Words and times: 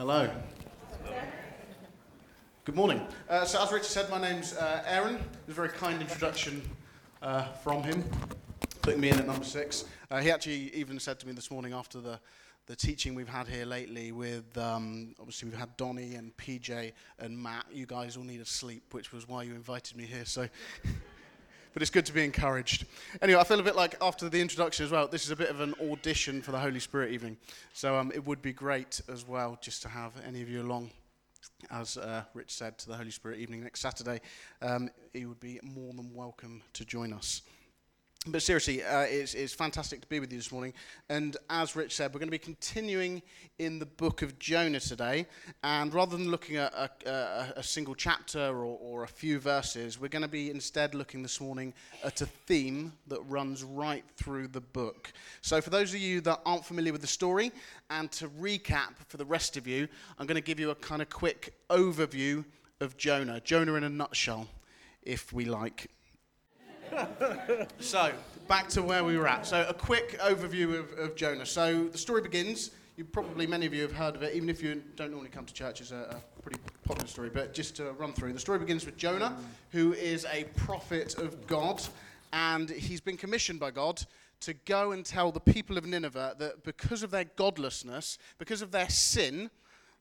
Hello. 0.00 0.30
Good 2.64 2.74
morning. 2.74 3.06
Uh, 3.28 3.44
so, 3.44 3.62
as 3.62 3.70
Richard 3.70 3.84
said, 3.84 4.08
my 4.08 4.18
name's 4.18 4.56
uh, 4.56 4.82
Aaron. 4.86 5.16
It 5.16 5.20
was 5.46 5.50
a 5.50 5.52
very 5.52 5.68
kind 5.68 6.00
introduction 6.00 6.62
uh, 7.20 7.42
from 7.62 7.82
him, 7.82 8.02
putting 8.80 8.98
me 8.98 9.10
in 9.10 9.18
at 9.18 9.26
number 9.26 9.44
six. 9.44 9.84
Uh, 10.10 10.20
he 10.20 10.30
actually 10.30 10.74
even 10.74 10.98
said 10.98 11.20
to 11.20 11.26
me 11.26 11.34
this 11.34 11.50
morning 11.50 11.74
after 11.74 12.00
the, 12.00 12.18
the 12.64 12.74
teaching 12.74 13.14
we've 13.14 13.28
had 13.28 13.46
here 13.46 13.66
lately 13.66 14.10
with, 14.10 14.56
um, 14.56 15.14
obviously, 15.20 15.50
we've 15.50 15.58
had 15.58 15.76
Donnie 15.76 16.14
and 16.14 16.34
PJ 16.38 16.92
and 17.18 17.36
Matt. 17.36 17.66
You 17.70 17.84
guys 17.84 18.16
all 18.16 18.24
need 18.24 18.40
a 18.40 18.46
sleep, 18.46 18.94
which 18.94 19.12
was 19.12 19.28
why 19.28 19.42
you 19.42 19.52
invited 19.54 19.98
me 19.98 20.06
here. 20.06 20.24
So. 20.24 20.48
But 21.72 21.82
it's 21.82 21.90
good 21.90 22.06
to 22.06 22.12
be 22.12 22.24
encouraged. 22.24 22.86
Anyway, 23.22 23.40
I 23.40 23.44
feel 23.44 23.60
a 23.60 23.62
bit 23.62 23.76
like 23.76 23.96
after 24.00 24.28
the 24.28 24.40
introduction 24.40 24.84
as 24.84 24.90
well, 24.90 25.08
this 25.08 25.24
is 25.24 25.30
a 25.30 25.36
bit 25.36 25.50
of 25.50 25.60
an 25.60 25.74
audition 25.90 26.42
for 26.42 26.52
the 26.52 26.58
Holy 26.58 26.80
Spirit 26.80 27.12
evening. 27.12 27.36
So 27.72 27.96
um, 27.96 28.12
it 28.14 28.24
would 28.26 28.42
be 28.42 28.52
great 28.52 29.00
as 29.08 29.26
well 29.26 29.58
just 29.60 29.82
to 29.82 29.88
have 29.88 30.12
any 30.26 30.42
of 30.42 30.48
you 30.48 30.62
along 30.62 30.90
as 31.70 31.96
uh, 31.96 32.22
Rich 32.34 32.54
said, 32.54 32.78
to 32.78 32.88
the 32.88 32.96
Holy 32.96 33.10
Spirit 33.10 33.38
evening 33.38 33.62
next 33.62 33.80
Saturday, 33.80 34.20
um, 34.62 34.90
he 35.12 35.26
would 35.26 35.40
be 35.40 35.60
more 35.62 35.92
than 35.92 36.14
welcome 36.14 36.62
to 36.72 36.84
join 36.84 37.12
us. 37.12 37.42
But 38.26 38.42
seriously, 38.42 38.84
uh, 38.84 39.00
it's, 39.00 39.32
it's 39.32 39.54
fantastic 39.54 40.02
to 40.02 40.06
be 40.06 40.20
with 40.20 40.30
you 40.30 40.36
this 40.36 40.52
morning. 40.52 40.74
And 41.08 41.38
as 41.48 41.74
Rich 41.74 41.96
said, 41.96 42.12
we're 42.12 42.18
going 42.18 42.28
to 42.28 42.30
be 42.30 42.38
continuing 42.38 43.22
in 43.58 43.78
the 43.78 43.86
book 43.86 44.20
of 44.20 44.38
Jonah 44.38 44.78
today. 44.78 45.26
And 45.64 45.94
rather 45.94 46.18
than 46.18 46.30
looking 46.30 46.56
at 46.56 46.70
a, 46.74 46.90
a, 47.06 47.52
a 47.60 47.62
single 47.62 47.94
chapter 47.94 48.38
or, 48.38 48.78
or 48.78 49.04
a 49.04 49.08
few 49.08 49.38
verses, 49.38 49.98
we're 49.98 50.08
going 50.08 50.20
to 50.20 50.28
be 50.28 50.50
instead 50.50 50.94
looking 50.94 51.22
this 51.22 51.40
morning 51.40 51.72
at 52.04 52.20
a 52.20 52.26
theme 52.26 52.92
that 53.06 53.22
runs 53.22 53.64
right 53.64 54.04
through 54.18 54.48
the 54.48 54.60
book. 54.60 55.10
So, 55.40 55.62
for 55.62 55.70
those 55.70 55.94
of 55.94 56.00
you 56.00 56.20
that 56.20 56.42
aren't 56.44 56.66
familiar 56.66 56.92
with 56.92 57.00
the 57.00 57.06
story, 57.06 57.52
and 57.88 58.12
to 58.12 58.28
recap 58.28 58.96
for 59.08 59.16
the 59.16 59.24
rest 59.24 59.56
of 59.56 59.66
you, 59.66 59.88
I'm 60.18 60.26
going 60.26 60.34
to 60.34 60.42
give 60.42 60.60
you 60.60 60.68
a 60.68 60.74
kind 60.74 61.00
of 61.00 61.08
quick 61.08 61.54
overview 61.70 62.44
of 62.82 62.98
Jonah. 62.98 63.40
Jonah 63.40 63.76
in 63.76 63.84
a 63.84 63.88
nutshell, 63.88 64.46
if 65.04 65.32
we 65.32 65.46
like 65.46 65.88
so, 67.80 68.12
back 68.48 68.68
to 68.68 68.82
where 68.82 69.04
we 69.04 69.16
were 69.16 69.28
at. 69.28 69.46
So, 69.46 69.64
a 69.68 69.74
quick 69.74 70.18
overview 70.20 70.78
of, 70.78 70.98
of, 70.98 71.16
Jonah. 71.16 71.46
So, 71.46 71.88
the 71.88 71.98
story 71.98 72.22
begins. 72.22 72.70
You 72.96 73.04
probably, 73.04 73.46
many 73.46 73.66
of 73.66 73.74
you 73.74 73.82
have 73.82 73.92
heard 73.92 74.16
of 74.16 74.22
it, 74.22 74.34
even 74.34 74.48
if 74.48 74.62
you 74.62 74.82
don't 74.96 75.10
normally 75.10 75.30
come 75.30 75.46
to 75.46 75.54
church, 75.54 75.80
it's 75.80 75.90
a, 75.90 76.16
a 76.38 76.40
pretty 76.42 76.60
popular 76.84 77.08
story. 77.08 77.30
But 77.30 77.54
just 77.54 77.76
to 77.76 77.92
run 77.92 78.12
through, 78.12 78.32
the 78.32 78.40
story 78.40 78.58
begins 78.58 78.84
with 78.84 78.96
Jonah, 78.96 79.36
who 79.70 79.92
is 79.94 80.26
a 80.32 80.44
prophet 80.56 81.16
of 81.18 81.46
God, 81.46 81.82
and 82.32 82.68
he's 82.68 83.00
been 83.00 83.16
commissioned 83.16 83.60
by 83.60 83.70
God 83.70 84.04
to 84.40 84.54
go 84.54 84.92
and 84.92 85.04
tell 85.04 85.30
the 85.30 85.40
people 85.40 85.76
of 85.76 85.84
Nineveh 85.84 86.36
that 86.38 86.64
because 86.64 87.02
of 87.02 87.10
their 87.10 87.24
godlessness, 87.24 88.18
because 88.38 88.62
of 88.62 88.70
their 88.70 88.88
sin, 88.88 89.50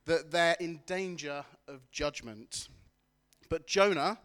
that 0.06 0.32
they're 0.32 0.56
in 0.60 0.80
danger 0.86 1.44
of 1.68 1.90
judgment. 1.92 2.70
But 3.50 3.68
Jonah 3.68 4.18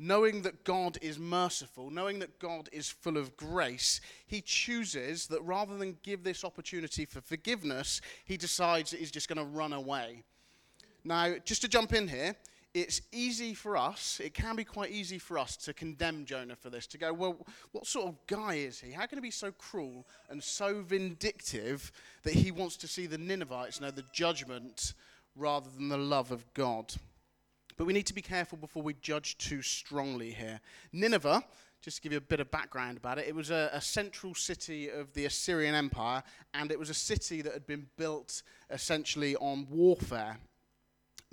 knowing 0.00 0.40
that 0.42 0.64
God 0.64 0.96
is 1.02 1.18
merciful, 1.18 1.90
knowing 1.90 2.20
that 2.20 2.38
God 2.38 2.70
is 2.72 2.88
full 2.88 3.18
of 3.18 3.36
grace, 3.36 4.00
he 4.26 4.40
chooses 4.40 5.26
that 5.26 5.42
rather 5.42 5.76
than 5.76 5.98
give 6.02 6.24
this 6.24 6.42
opportunity 6.42 7.04
for 7.04 7.20
forgiveness, 7.20 8.00
he 8.24 8.38
decides 8.38 8.90
that 8.90 9.00
he's 9.00 9.10
just 9.10 9.28
going 9.28 9.36
to 9.36 9.44
run 9.44 9.74
away. 9.74 10.22
Now, 11.04 11.34
just 11.44 11.60
to 11.62 11.68
jump 11.68 11.92
in 11.92 12.08
here, 12.08 12.34
it's 12.72 13.02
easy 13.12 13.52
for 13.52 13.76
us, 13.76 14.20
it 14.24 14.32
can 14.32 14.56
be 14.56 14.64
quite 14.64 14.90
easy 14.90 15.18
for 15.18 15.36
us 15.38 15.54
to 15.58 15.74
condemn 15.74 16.24
Jonah 16.24 16.56
for 16.56 16.70
this, 16.70 16.86
to 16.88 16.98
go, 16.98 17.12
well, 17.12 17.46
what 17.72 17.86
sort 17.86 18.06
of 18.06 18.26
guy 18.26 18.54
is 18.54 18.80
he? 18.80 18.92
How 18.92 19.04
can 19.04 19.18
he 19.18 19.22
be 19.22 19.30
so 19.30 19.52
cruel 19.52 20.06
and 20.30 20.42
so 20.42 20.80
vindictive 20.80 21.92
that 22.22 22.32
he 22.32 22.50
wants 22.50 22.76
to 22.78 22.88
see 22.88 23.06
the 23.06 23.18
Ninevites 23.18 23.82
know 23.82 23.90
the 23.90 24.04
judgment 24.14 24.94
rather 25.36 25.68
than 25.76 25.90
the 25.90 25.98
love 25.98 26.30
of 26.30 26.44
God? 26.54 26.94
But 27.80 27.86
we 27.86 27.94
need 27.94 28.08
to 28.08 28.14
be 28.14 28.20
careful 28.20 28.58
before 28.58 28.82
we 28.82 28.92
judge 28.92 29.38
too 29.38 29.62
strongly 29.62 30.32
here. 30.32 30.60
Nineveh, 30.92 31.42
just 31.80 31.96
to 31.96 32.02
give 32.02 32.12
you 32.12 32.18
a 32.18 32.20
bit 32.20 32.38
of 32.38 32.50
background 32.50 32.98
about 32.98 33.18
it, 33.18 33.26
it 33.26 33.34
was 33.34 33.50
a, 33.50 33.70
a, 33.72 33.80
central 33.80 34.34
city 34.34 34.90
of 34.90 35.14
the 35.14 35.24
Assyrian 35.24 35.74
Empire, 35.74 36.22
and 36.52 36.70
it 36.70 36.78
was 36.78 36.90
a 36.90 36.94
city 36.94 37.40
that 37.40 37.54
had 37.54 37.66
been 37.66 37.86
built 37.96 38.42
essentially 38.68 39.34
on 39.36 39.66
warfare. 39.70 40.36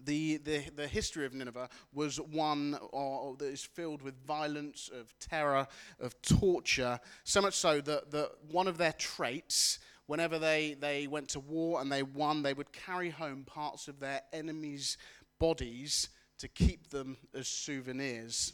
The, 0.02 0.38
the, 0.38 0.63
the 0.74 0.88
history 0.88 1.25
of 1.25 1.34
Nineveh 1.34 1.68
was 1.94 2.16
one 2.16 2.75
uh, 2.75 3.34
that 3.40 3.50
is 3.52 3.66
filled 3.66 4.02
with 4.02 4.16
violence, 4.25 4.90
of 4.97 5.13
terror, 5.19 5.68
of 6.00 6.16
torture, 6.22 6.97
so 7.25 7.41
much 7.41 7.56
so 7.56 7.81
that, 7.81 8.12
that 8.12 8.31
one 8.50 8.69
of 8.69 8.78
their 8.78 8.94
traits, 8.94 9.80
whenever 10.06 10.40
they, 10.40 10.78
they 10.80 11.07
went 11.07 11.28
to 11.31 11.41
war 11.41 11.81
and 11.81 11.91
they 11.91 12.03
won, 12.03 12.41
they 12.41 12.53
would 12.53 12.72
carry 12.72 13.09
home 13.09 13.44
parts 13.44 13.90
of 13.90 14.00
their 14.00 14.22
enemies' 14.31 14.97
bodies 15.40 16.07
to 16.40 16.48
keep 16.48 16.90
them 16.90 17.18
as 17.34 17.48
souvenirs. 17.48 18.53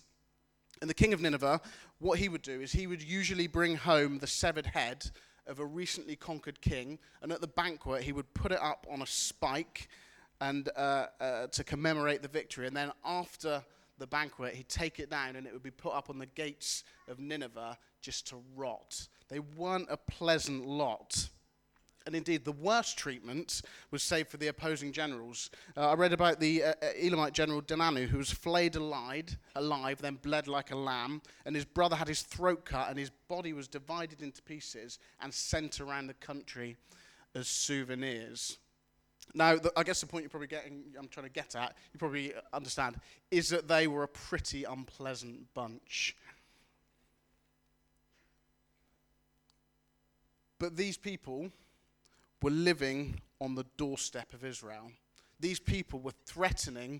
And 0.81 0.89
the 0.89 0.93
king 0.93 1.13
of 1.13 1.21
Nineveh, 1.21 1.61
what 1.99 2.19
he 2.19 2.29
would 2.29 2.41
do 2.41 2.59
is 2.59 2.71
he 2.71 2.87
would 2.87 3.01
usually 3.01 3.47
bring 3.47 3.75
home 3.75 4.19
the 4.19 4.27
severed 4.27 4.65
head 4.65 5.09
of 5.47 5.59
a 5.59 5.65
recently 5.65 6.15
conquered 6.15 6.61
king, 6.61 6.99
and 7.21 7.31
at 7.31 7.41
the 7.41 7.47
banquet, 7.47 8.03
he 8.03 8.11
would 8.11 8.33
put 8.33 8.51
it 8.51 8.59
up 8.61 8.87
on 8.89 9.01
a 9.01 9.07
spike 9.07 9.89
and 10.41 10.69
uh, 10.75 11.07
uh, 11.19 11.47
to 11.47 11.63
commemorate 11.63 12.21
the 12.21 12.27
victory. 12.27 12.67
And 12.67 12.75
then 12.75 12.91
after 13.05 13.63
the 13.97 14.07
banquet, 14.07 14.55
he'd 14.55 14.69
take 14.69 14.99
it 14.99 15.09
down 15.09 15.35
and 15.35 15.45
it 15.45 15.53
would 15.53 15.63
be 15.63 15.71
put 15.71 15.93
up 15.93 16.09
on 16.09 16.17
the 16.17 16.25
gates 16.25 16.83
of 17.07 17.19
Nineveh 17.19 17.77
just 18.01 18.27
to 18.27 18.37
rot. 18.55 19.07
They 19.29 19.39
weren't 19.39 19.87
a 19.89 19.97
pleasant 19.97 20.65
lot. 20.65 21.29
And 22.05 22.15
indeed, 22.15 22.43
the 22.43 22.51
worst 22.51 22.97
treatment 22.97 23.61
was 23.91 24.03
saved 24.03 24.29
for 24.29 24.37
the 24.37 24.47
opposing 24.47 24.91
generals. 24.91 25.49
Uh, 25.77 25.91
I 25.91 25.93
read 25.93 26.11
about 26.11 26.39
the 26.39 26.63
uh, 26.63 26.73
uh, 26.81 26.87
Elamite 27.01 27.33
general 27.33 27.61
Dinanu, 27.61 28.07
who 28.07 28.17
was 28.17 28.29
flayed 28.29 28.75
alive, 28.75 29.37
alive, 29.55 30.01
then 30.01 30.15
bled 30.15 30.49
like 30.49 30.71
a 30.71 30.75
lamb, 30.75 31.21
and 31.45 31.55
his 31.55 31.63
brother 31.63 31.95
had 31.95 32.09
his 32.09 32.21
throat 32.21 32.65
cut, 32.65 32.89
and 32.89 32.99
his 32.99 33.09
body 33.29 33.53
was 33.53 33.69
divided 33.69 34.21
into 34.21 34.41
pieces 34.41 34.99
and 35.21 35.33
sent 35.33 35.79
around 35.79 36.07
the 36.07 36.13
country 36.15 36.75
as 37.35 37.47
souvenirs. 37.47 38.57
Now, 39.33 39.55
the, 39.55 39.71
I 39.77 39.83
guess 39.83 40.01
the 40.01 40.07
point 40.07 40.23
you're 40.23 40.29
probably 40.29 40.47
getting, 40.47 40.83
I'm 40.99 41.07
trying 41.07 41.27
to 41.27 41.31
get 41.31 41.55
at, 41.55 41.75
you 41.93 41.99
probably 41.99 42.33
understand, 42.51 42.99
is 43.31 43.47
that 43.49 43.69
they 43.69 43.87
were 43.87 44.03
a 44.03 44.07
pretty 44.09 44.65
unpleasant 44.65 45.53
bunch. 45.53 46.17
But 50.59 50.75
these 50.75 50.97
people 50.97 51.49
were 52.43 52.51
living 52.51 53.21
on 53.39 53.55
the 53.55 53.65
doorstep 53.77 54.33
of 54.33 54.43
Israel. 54.43 54.91
These 55.39 55.61
people 55.61 56.01
were 56.01 56.13
threatening 56.25 56.99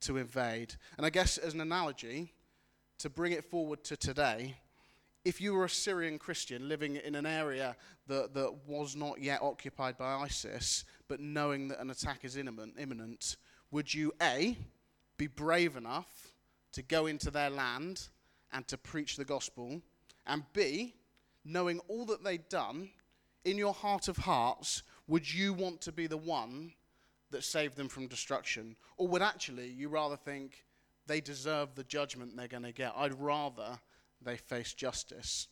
to 0.00 0.16
invade. 0.16 0.74
And 0.96 1.04
I 1.04 1.10
guess, 1.10 1.36
as 1.36 1.52
an 1.52 1.60
analogy, 1.60 2.32
to 2.98 3.10
bring 3.10 3.32
it 3.32 3.44
forward 3.44 3.84
to 3.84 3.98
today, 3.98 4.56
if 5.26 5.42
you 5.42 5.52
were 5.52 5.66
a 5.66 5.68
Syrian 5.68 6.18
Christian 6.18 6.70
living 6.70 6.96
in 6.96 7.14
an 7.14 7.26
area 7.26 7.76
that, 8.06 8.32
that 8.32 8.66
was 8.66 8.96
not 8.96 9.20
yet 9.20 9.42
occupied 9.42 9.98
by 9.98 10.14
ISIS, 10.14 10.86
but 11.06 11.20
knowing 11.20 11.68
that 11.68 11.78
an 11.78 11.90
attack 11.90 12.24
is 12.24 12.38
imminent, 12.38 12.74
imminent, 12.78 13.36
would 13.70 13.92
you 13.92 14.10
A, 14.22 14.56
be 15.18 15.26
brave 15.26 15.76
enough 15.76 16.32
to 16.72 16.80
go 16.80 17.06
into 17.06 17.30
their 17.30 17.50
land 17.50 18.08
and 18.54 18.66
to 18.68 18.78
preach 18.78 19.16
the 19.16 19.24
gospel, 19.26 19.82
and 20.26 20.44
B, 20.54 20.94
knowing 21.44 21.78
all 21.88 22.06
that 22.06 22.24
they'd 22.24 22.48
done, 22.48 22.88
in 23.44 23.58
your 23.58 23.74
heart 23.74 24.08
of 24.08 24.18
hearts, 24.18 24.82
would 25.08 25.32
you 25.32 25.52
want 25.52 25.80
to 25.82 25.92
be 25.92 26.06
the 26.06 26.16
one 26.16 26.72
that 27.30 27.44
saved 27.44 27.76
them 27.76 27.88
from 27.88 28.06
destruction? 28.06 28.76
Or 28.96 29.08
would 29.08 29.22
actually 29.22 29.68
you 29.68 29.88
rather 29.88 30.16
think 30.16 30.64
they 31.06 31.20
deserve 31.20 31.74
the 31.74 31.84
judgment 31.84 32.36
they're 32.36 32.48
going 32.48 32.62
to 32.62 32.72
get? 32.72 32.92
I'd 32.96 33.20
rather 33.20 33.78
they 34.20 34.36
face 34.36 34.72
justice. 34.72 35.48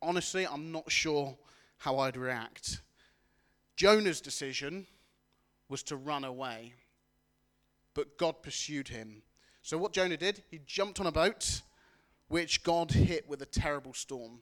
Honestly, 0.00 0.46
I'm 0.46 0.72
not 0.72 0.90
sure 0.90 1.36
how 1.78 1.98
I'd 1.98 2.16
react. 2.16 2.80
Jonah's 3.76 4.20
decision 4.20 4.86
was 5.68 5.82
to 5.84 5.96
run 5.96 6.24
away, 6.24 6.74
but 7.94 8.16
God 8.18 8.42
pursued 8.42 8.88
him. 8.88 9.22
So, 9.62 9.78
what 9.78 9.92
Jonah 9.92 10.16
did, 10.16 10.42
he 10.50 10.60
jumped 10.66 11.00
on 11.00 11.06
a 11.06 11.12
boat, 11.12 11.62
which 12.28 12.62
God 12.62 12.92
hit 12.92 13.28
with 13.28 13.42
a 13.42 13.46
terrible 13.46 13.94
storm 13.94 14.40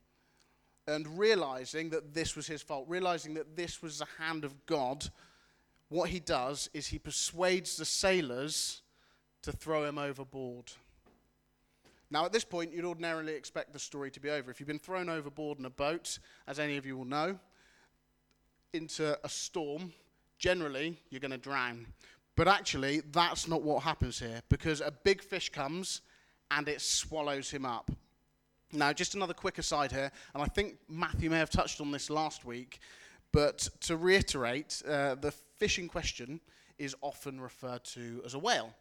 and 0.87 1.19
realizing 1.19 1.90
that 1.90 2.14
this 2.14 2.34
was 2.34 2.46
his 2.46 2.62
fault, 2.62 2.87
realizing 2.88 3.34
that 3.34 3.56
this 3.56 3.82
was 3.82 3.99
the 3.99 4.06
hand 4.19 4.44
of 4.44 4.67
God, 4.67 5.08
what 5.88 6.11
he 6.11 6.20
does 6.20 6.70
is 6.73 6.87
he 6.87 6.99
persuades 6.99 7.76
the 7.76 7.84
sailors 7.84 8.82
to 9.43 9.52
throw 9.52 9.84
him 9.84 9.99
overboard. 9.99 10.73
Now, 12.11 12.25
at 12.25 12.32
this 12.32 12.44
point, 12.44 12.73
you'd 12.73 12.84
ordinarily 12.84 13.34
expect 13.34 13.73
the 13.73 13.79
story 13.79 14.11
to 14.11 14.20
be 14.20 14.29
over. 14.29 14.50
If 14.50 14.61
you've 14.61 14.67
been 14.67 14.79
thrown 14.79 15.08
overboard 15.08 15.58
in 15.58 15.64
a 15.64 15.70
boat, 15.70 16.19
as 16.46 16.58
any 16.58 16.76
of 16.76 16.85
you 16.85 16.96
will 16.96 17.06
know, 17.06 17.38
into 18.73 19.19
a 19.25 19.28
storm, 19.28 19.93
generally 20.38 20.99
you're 21.11 21.20
going 21.20 21.31
to 21.31 21.38
drown. 21.38 21.87
But 22.37 22.49
actually, 22.49 23.02
that's 23.12 23.46
not 23.46 23.62
what 23.62 23.82
happens 23.82 24.19
here 24.19 24.43
because 24.49 24.81
a 24.81 24.90
big 24.90 25.23
fish 25.23 25.50
comes 25.50 26.00
and 26.50 26.69
it 26.69 26.81
swallows 26.81 27.50
him 27.50 27.64
up. 27.64 27.90
Now, 28.73 28.93
just 28.93 29.15
another 29.15 29.35
quick 29.35 29.59
aside 29.59 29.93
here, 29.93 30.11
and 30.35 30.43
I 30.43 30.47
think 30.47 30.79
Matthew 30.89 31.29
may 31.29 31.39
have 31.39 31.51
touched 31.51 31.81
on 31.81 31.91
this 31.91 32.09
last 32.09 32.45
week, 32.45 32.81
But 33.33 33.71
to 33.81 33.97
reiterate, 33.97 34.83
uh, 34.87 35.15
the 35.15 35.31
fish 35.31 35.79
in 35.79 35.89
question 35.89 36.41
is 36.79 36.95
often 37.01 37.41
referred 37.41 37.83
to 37.85 38.23
as 38.27 38.35
a 38.35 38.39
whale, 38.39 38.75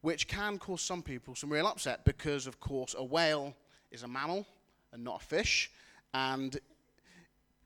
which 0.00 0.26
can 0.26 0.58
cause 0.58 0.82
some 0.82 1.02
people 1.02 1.34
some 1.36 1.50
real 1.52 1.66
upset 1.66 2.04
because, 2.04 2.48
of 2.48 2.58
course, 2.58 2.94
a 2.98 3.04
whale 3.04 3.54
is 3.92 4.02
a 4.02 4.08
mammal 4.08 4.44
and 4.92 5.04
not 5.04 5.22
a 5.22 5.24
fish. 5.24 5.70
And 6.12 6.56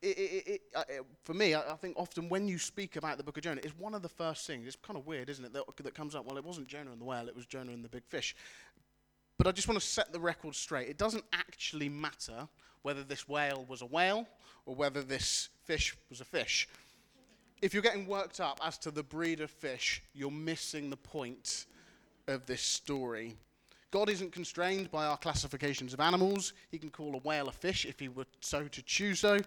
it, 0.02 0.06
it, 0.06 0.46
it, 0.46 0.60
uh, 0.74 0.82
for 1.24 1.34
me, 1.34 1.54
I, 1.54 1.72
I, 1.72 1.76
think 1.76 1.96
often 1.98 2.28
when 2.28 2.48
you 2.48 2.58
speak 2.58 2.96
about 2.96 3.18
the 3.18 3.22
book 3.22 3.36
of 3.36 3.42
Jonah, 3.42 3.60
it's 3.62 3.78
one 3.78 3.94
of 3.94 4.02
the 4.02 4.08
first 4.08 4.46
things. 4.46 4.66
It's 4.66 4.76
kind 4.76 4.98
of 4.98 5.06
weird, 5.06 5.30
isn't 5.30 5.44
it, 5.44 5.52
that, 5.52 5.64
that 5.82 5.94
comes 5.94 6.14
up? 6.14 6.26
Well, 6.26 6.36
it 6.36 6.44
wasn't 6.44 6.68
Jonah 6.68 6.90
and 6.90 7.00
the 7.00 7.04
whale, 7.04 7.28
it 7.28 7.36
was 7.36 7.46
Jonah 7.46 7.72
and 7.72 7.84
the 7.84 7.88
big 7.88 8.04
fish. 8.06 8.34
But 9.40 9.46
I 9.46 9.52
just 9.52 9.68
want 9.68 9.80
to 9.80 9.86
set 9.86 10.12
the 10.12 10.20
record 10.20 10.54
straight. 10.54 10.90
It 10.90 10.98
doesn't 10.98 11.24
actually 11.32 11.88
matter 11.88 12.46
whether 12.82 13.02
this 13.02 13.26
whale 13.26 13.64
was 13.66 13.80
a 13.80 13.86
whale 13.86 14.28
or 14.66 14.74
whether 14.74 15.02
this 15.02 15.48
fish 15.64 15.96
was 16.10 16.20
a 16.20 16.26
fish. 16.26 16.68
If 17.62 17.72
you're 17.72 17.82
getting 17.82 18.06
worked 18.06 18.38
up 18.38 18.60
as 18.62 18.76
to 18.80 18.90
the 18.90 19.02
breed 19.02 19.40
of 19.40 19.50
fish, 19.50 20.02
you're 20.12 20.30
missing 20.30 20.90
the 20.90 20.98
point 20.98 21.64
of 22.28 22.44
this 22.44 22.60
story. 22.60 23.34
God 23.90 24.10
isn't 24.10 24.30
constrained 24.30 24.90
by 24.90 25.06
our 25.06 25.16
classifications 25.16 25.94
of 25.94 26.00
animals. 26.00 26.52
He 26.70 26.76
can 26.76 26.90
call 26.90 27.14
a 27.14 27.18
whale 27.26 27.48
a 27.48 27.52
fish 27.52 27.86
if 27.86 27.98
he 27.98 28.10
were 28.10 28.26
so 28.40 28.68
to 28.68 28.82
choose 28.82 29.20
so. 29.20 29.38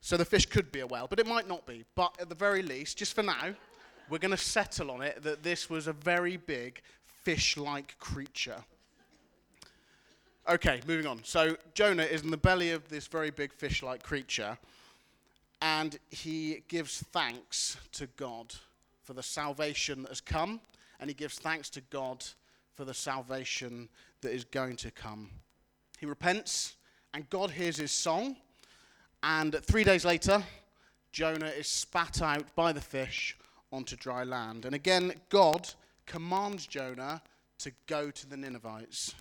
So 0.00 0.16
the 0.16 0.24
fish 0.24 0.46
could 0.46 0.70
be 0.70 0.78
a 0.78 0.86
whale, 0.86 1.08
but 1.10 1.18
it 1.18 1.26
might 1.26 1.48
not 1.48 1.66
be. 1.66 1.84
But 1.96 2.16
at 2.20 2.28
the 2.28 2.36
very 2.36 2.62
least, 2.62 2.98
just 2.98 3.16
for 3.16 3.24
now, 3.24 3.52
we're 4.08 4.18
going 4.18 4.30
to 4.30 4.36
settle 4.36 4.92
on 4.92 5.02
it 5.02 5.24
that 5.24 5.42
this 5.42 5.68
was 5.68 5.88
a 5.88 5.92
very 5.92 6.36
big 6.36 6.82
fish 7.24 7.56
like 7.56 7.98
creature. 7.98 8.62
Okay, 10.48 10.80
moving 10.86 11.06
on. 11.06 11.20
So 11.24 11.56
Jonah 11.72 12.02
is 12.02 12.22
in 12.22 12.30
the 12.30 12.36
belly 12.36 12.70
of 12.72 12.88
this 12.88 13.06
very 13.06 13.30
big 13.30 13.52
fish 13.52 13.82
like 13.82 14.02
creature, 14.02 14.58
and 15.62 15.98
he 16.10 16.62
gives 16.68 17.02
thanks 17.12 17.76
to 17.92 18.06
God 18.16 18.54
for 19.02 19.14
the 19.14 19.22
salvation 19.22 20.02
that 20.02 20.08
has 20.08 20.20
come, 20.20 20.60
and 21.00 21.08
he 21.08 21.14
gives 21.14 21.38
thanks 21.38 21.70
to 21.70 21.80
God 21.90 22.24
for 22.74 22.84
the 22.84 22.94
salvation 22.94 23.88
that 24.20 24.32
is 24.32 24.44
going 24.44 24.76
to 24.76 24.90
come. 24.90 25.30
He 25.98 26.06
repents, 26.06 26.76
and 27.14 27.28
God 27.30 27.50
hears 27.50 27.76
his 27.76 27.92
song 27.92 28.36
and 29.24 29.54
three 29.62 29.84
days 29.84 30.04
later, 30.04 30.44
Jonah 31.10 31.46
is 31.46 31.66
spat 31.66 32.20
out 32.20 32.54
by 32.54 32.72
the 32.72 32.80
fish 32.80 33.38
onto 33.72 33.96
dry 33.96 34.22
land. 34.22 34.66
And 34.66 34.74
again, 34.74 35.14
God 35.30 35.66
commands 36.04 36.66
Jonah 36.66 37.22
to 37.60 37.72
go 37.86 38.10
to 38.10 38.26
the 38.28 38.36
Ninevites. 38.36 39.14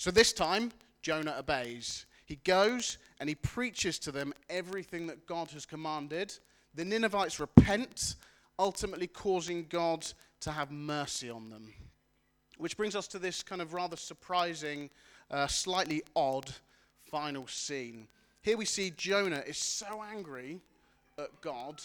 So 0.00 0.10
this 0.10 0.32
time, 0.32 0.72
Jonah 1.02 1.36
obeys. 1.38 2.06
He 2.24 2.36
goes 2.36 2.96
and 3.18 3.28
he 3.28 3.34
preaches 3.34 3.98
to 3.98 4.10
them 4.10 4.32
everything 4.48 5.06
that 5.08 5.26
God 5.26 5.50
has 5.50 5.66
commanded. 5.66 6.32
The 6.74 6.86
Ninevites 6.86 7.38
repent, 7.38 8.14
ultimately 8.58 9.08
causing 9.08 9.66
God 9.68 10.06
to 10.40 10.52
have 10.52 10.70
mercy 10.70 11.28
on 11.28 11.50
them. 11.50 11.74
Which 12.56 12.78
brings 12.78 12.96
us 12.96 13.08
to 13.08 13.18
this 13.18 13.42
kind 13.42 13.60
of 13.60 13.74
rather 13.74 13.98
surprising, 13.98 14.88
uh, 15.30 15.48
slightly 15.48 16.02
odd 16.16 16.50
final 17.10 17.46
scene. 17.46 18.08
Here 18.40 18.56
we 18.56 18.64
see 18.64 18.94
Jonah 18.96 19.44
is 19.46 19.58
so 19.58 20.02
angry 20.02 20.60
at 21.18 21.42
God 21.42 21.82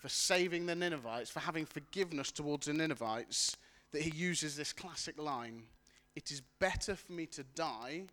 for 0.00 0.08
saving 0.08 0.64
the 0.64 0.74
Ninevites, 0.74 1.28
for 1.28 1.40
having 1.40 1.66
forgiveness 1.66 2.32
towards 2.32 2.68
the 2.68 2.72
Ninevites, 2.72 3.58
that 3.92 4.00
he 4.00 4.16
uses 4.16 4.56
this 4.56 4.72
classic 4.72 5.20
line 5.20 5.64
It 6.16 6.30
is 6.30 6.42
better 6.58 6.94
for 6.94 7.12
me 7.12 7.26
to 7.26 7.42
die 7.54 8.04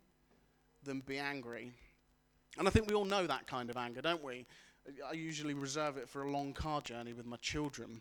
than 0.84 1.00
be 1.00 1.18
angry. 1.18 1.72
And 2.58 2.66
I 2.66 2.70
think 2.70 2.88
we 2.88 2.94
all 2.94 3.04
know 3.04 3.26
that 3.26 3.46
kind 3.46 3.70
of 3.70 3.76
anger, 3.76 4.00
don't 4.00 4.22
we? 4.22 4.46
I 5.08 5.12
usually 5.12 5.54
reserve 5.54 5.96
it 5.96 6.08
for 6.08 6.22
a 6.22 6.30
long 6.30 6.52
car 6.52 6.80
journey 6.80 7.12
with 7.12 7.26
my 7.26 7.36
children. 7.36 8.00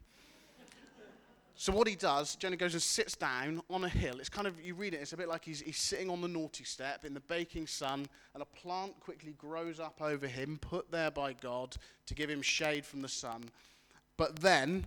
So 1.60 1.74
what 1.74 1.88
he 1.88 1.96
does, 1.96 2.36
Jonah 2.36 2.56
goes 2.56 2.74
and 2.74 2.82
sits 2.82 3.16
down 3.16 3.64
on 3.72 3.84
a 3.84 3.90
hill. 3.90 4.20
It's 4.20 4.30
kind 4.30 4.46
of, 4.46 4.62
you 4.62 4.76
read 4.76 4.94
it, 4.94 4.98
it's 4.98 5.14
a 5.14 5.18
bit 5.18 5.28
like 5.28 5.44
he's, 5.44 5.60
he's 5.62 5.80
sitting 5.80 6.08
on 6.08 6.22
the 6.22 6.28
naughty 6.28 6.64
step 6.64 7.04
in 7.04 7.16
the 7.16 7.20
baking 7.20 7.66
sun, 7.66 8.06
and 8.36 8.44
a 8.44 8.46
plant 8.46 9.00
quickly 9.00 9.34
grows 9.40 9.80
up 9.80 10.00
over 10.00 10.28
him, 10.28 10.60
put 10.62 10.92
there 10.92 11.10
by 11.10 11.34
God 11.34 11.76
to 12.06 12.14
give 12.14 12.30
him 12.30 12.44
shade 12.44 12.86
from 12.86 13.02
the 13.02 13.10
sun. 13.10 13.46
But 14.18 14.36
then 14.36 14.86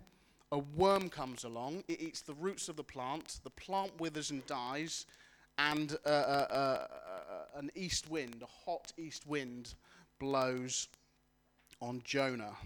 a 0.52 0.58
worm 0.58 1.08
comes 1.08 1.44
along, 1.44 1.84
it 1.88 2.00
eats 2.00 2.22
the 2.22 2.34
roots 2.34 2.68
of 2.68 2.76
the 2.76 2.84
plant, 2.84 3.40
the 3.44 3.50
plant 3.50 3.92
withers 4.00 4.30
and 4.30 4.44
dies, 4.46 5.06
and 5.58 5.96
uh, 6.04 6.08
uh, 6.08 6.46
uh, 6.50 6.54
uh 6.54 7.58
an 7.58 7.70
east 7.74 8.10
wind, 8.10 8.42
a 8.42 8.70
hot 8.70 8.92
east 8.96 9.26
wind, 9.26 9.74
blows 10.18 10.88
on 11.80 12.00
Jonah. 12.04 12.56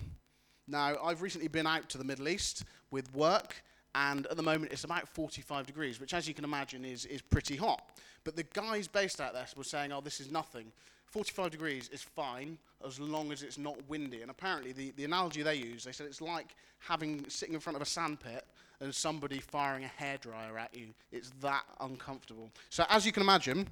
Now, 0.67 0.97
I've 1.03 1.23
recently 1.23 1.49
been 1.49 1.67
out 1.67 1.89
to 1.91 1.99
the 1.99 2.05
Middle 2.05 2.29
East 2.29 2.65
with 2.91 3.13
work 3.15 3.63
and 3.95 4.27
at 4.27 4.37
the 4.37 4.43
moment 4.43 4.73
it's 4.73 4.85
about 4.85 5.09
45 5.09 5.67
degrees, 5.67 6.01
which, 6.01 6.15
as 6.15 6.27
you 6.27 6.35
can 6.35 6.45
imagine, 6.45 6.85
is, 6.85 7.05
is 7.07 7.23
pretty 7.23 7.57
hot. 7.57 7.83
But 8.25 8.37
the 8.37 8.43
guys 8.43 8.89
based 8.89 9.21
out 9.21 9.35
there 9.35 9.47
were 9.57 9.65
saying, 9.65 9.93
oh, 9.93 10.01
this 10.01 10.21
is 10.21 10.33
nothing. 10.33 10.73
45 11.14 11.50
degrees 11.50 11.88
is 11.93 12.02
fine 12.02 12.58
as 12.87 13.00
long 13.00 13.32
as 13.32 13.43
it's 13.43 13.58
not 13.58 13.76
windy. 13.88 14.22
And 14.22 14.31
apparently, 14.31 14.72
the, 14.72 14.90
the 14.96 15.05
analogy 15.05 15.43
they 15.43 15.55
use, 15.55 15.84
they 15.84 15.93
said 15.93 16.06
it's 16.06 16.20
like 16.20 16.55
having 16.81 17.25
sitting 17.28 17.55
in 17.55 17.61
front 17.61 17.76
of 17.76 17.82
a 17.82 17.87
sandpit 17.87 18.44
and 18.81 18.94
somebody 18.94 19.38
firing 19.38 19.84
a 19.84 20.02
hairdryer 20.02 20.58
at 20.58 20.76
you. 20.76 20.88
It's 21.12 21.31
that 21.40 21.62
uncomfortable. 21.81 22.50
So, 22.69 22.84
as 22.90 23.06
you 23.06 23.12
can 23.12 23.22
imagine, 23.22 23.69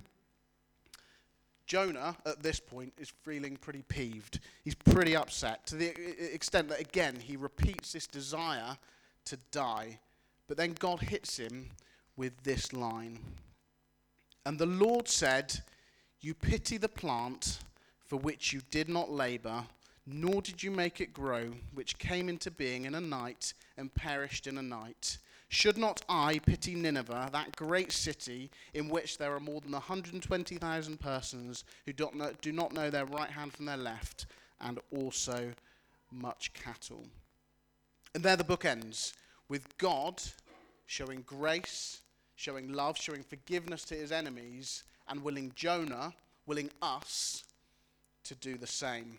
Jonah, 1.67 2.17
at 2.25 2.43
this 2.43 2.61
point, 2.61 2.93
is 2.99 3.13
feeling 3.23 3.57
pretty 3.57 3.83
peeved. 3.83 4.41
He's 4.65 4.75
pretty 4.75 5.17
upset 5.17 5.67
to 5.67 5.77
the 5.77 5.89
extent 6.35 6.69
that, 6.69 6.81
again, 6.81 7.17
he 7.21 7.37
repeats 7.37 7.93
this 7.93 8.07
desire 8.07 8.77
to 9.27 9.39
die 9.51 9.99
but 10.53 10.59
then 10.59 10.75
God 10.79 11.01
hits 11.01 11.39
him 11.39 11.71
with 12.15 12.43
this 12.43 12.75
line. 12.75 13.19
And 14.45 14.59
the 14.59 14.67
Lord 14.67 15.09
said, 15.09 15.63
You 16.23 16.35
pity 16.35 16.77
the 16.79 16.89
plant 16.89 17.59
for 18.07 18.17
which 18.17 18.53
you 18.53 18.61
did 18.71 18.89
not 18.89 19.11
labor, 19.11 19.65
nor 20.07 20.41
did 20.41 20.63
you 20.63 20.71
make 20.71 21.01
it 21.01 21.13
grow, 21.13 21.53
which 21.75 21.99
came 21.99 22.29
into 22.29 22.49
being 22.49 22.85
in 22.85 22.95
a 22.95 23.01
night 23.01 23.55
and 23.77 23.93
perished 23.93 24.47
in 24.47 24.57
a 24.57 24.63
night. 24.63 25.19
Should 25.49 25.77
not 25.77 26.05
I 26.09 26.39
pity 26.39 26.77
Nineveh, 26.77 27.31
that 27.33 27.57
great 27.57 27.91
city 27.91 28.51
in 28.73 28.89
which 28.89 29.19
there 29.19 29.35
are 29.35 29.41
more 29.41 29.61
than 29.61 29.73
120,000 29.73 31.01
persons 31.01 31.65
who 31.87 31.93
do 31.93 32.05
not, 32.05 32.15
know, 32.15 32.33
do 32.41 32.53
not 32.53 32.73
know 32.73 32.89
their 32.89 33.05
right 33.05 33.31
hand 33.31 33.53
from 33.53 33.67
their 33.67 33.77
left, 33.77 34.27
and 34.61 34.79
also 34.93 35.53
much 36.13 36.53
cattle? 36.55 37.05
And 38.15 38.23
there 38.23 38.37
the 38.37 38.45
book 38.45 38.65
ends 38.65 39.15
with 39.49 39.77
God 39.77 40.23
showing 40.87 41.23
grace, 41.23 42.01
showing 42.37 42.73
love, 42.73 42.97
showing 42.97 43.25
forgiveness 43.25 43.85
to 43.87 43.95
his 43.95 44.13
enemies, 44.13 44.85
and 45.09 45.23
willing 45.23 45.53
Jonah, 45.55 46.13
willing 46.47 46.71
us 46.81 47.45
to 48.25 48.35
do 48.37 48.57
the 48.57 48.67
same. 48.67 49.19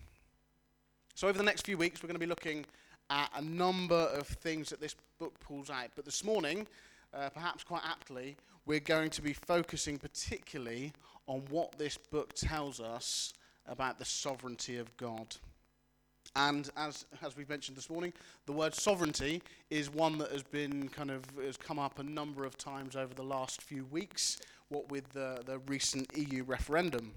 So, 1.16 1.28
over 1.28 1.38
the 1.38 1.44
next 1.44 1.66
few 1.66 1.78
weeks, 1.78 2.02
we're 2.02 2.08
going 2.08 2.16
to 2.16 2.20
be 2.20 2.26
looking 2.26 2.66
at 3.10 3.30
a 3.36 3.42
number 3.42 3.96
of 3.96 4.28
things 4.28 4.70
that 4.70 4.82
this 4.82 4.96
book 5.20 5.40
pulls 5.40 5.70
out. 5.70 5.90
But 5.96 6.06
this 6.06 6.24
morning, 6.24 6.66
uh, 7.14 7.30
perhaps 7.30 7.64
quite 7.64 7.84
aptly, 7.86 8.36
we're 8.66 8.80
going 8.80 9.10
to 9.12 9.22
be 9.22 9.34
focusing 9.34 9.98
particularly 9.98 10.94
on 11.28 11.44
what 11.50 11.78
this 11.78 11.98
book 11.98 12.34
tells 12.34 12.80
us 12.80 13.34
about 13.68 14.00
the 14.00 14.06
sovereignty 14.06 14.78
of 14.78 14.96
God. 14.98 15.36
And 16.36 16.70
as, 16.76 17.06
as 17.22 17.38
we've 17.38 17.50
mentioned 17.50 17.78
this 17.78 17.90
morning, 17.90 18.12
the 18.46 18.52
word 18.52 18.74
sovereignty 18.74 19.42
is 19.70 19.92
one 19.92 20.18
that 20.18 20.32
has 20.32 20.42
been 20.42 20.90
kind 20.90 21.12
of 21.12 21.24
has 21.44 21.58
come 21.58 21.78
up 21.78 22.00
a 22.00 22.04
number 22.04 22.44
of 22.46 22.58
times 22.58 22.96
over 22.96 23.14
the 23.14 23.24
last 23.24 23.62
few 23.62 23.86
weeks, 23.86 24.40
what 24.74 24.90
with 24.90 25.08
the, 25.14 25.42
the 25.46 25.60
recent 25.60 26.10
EU 26.18 26.44
referendum. 26.44 27.12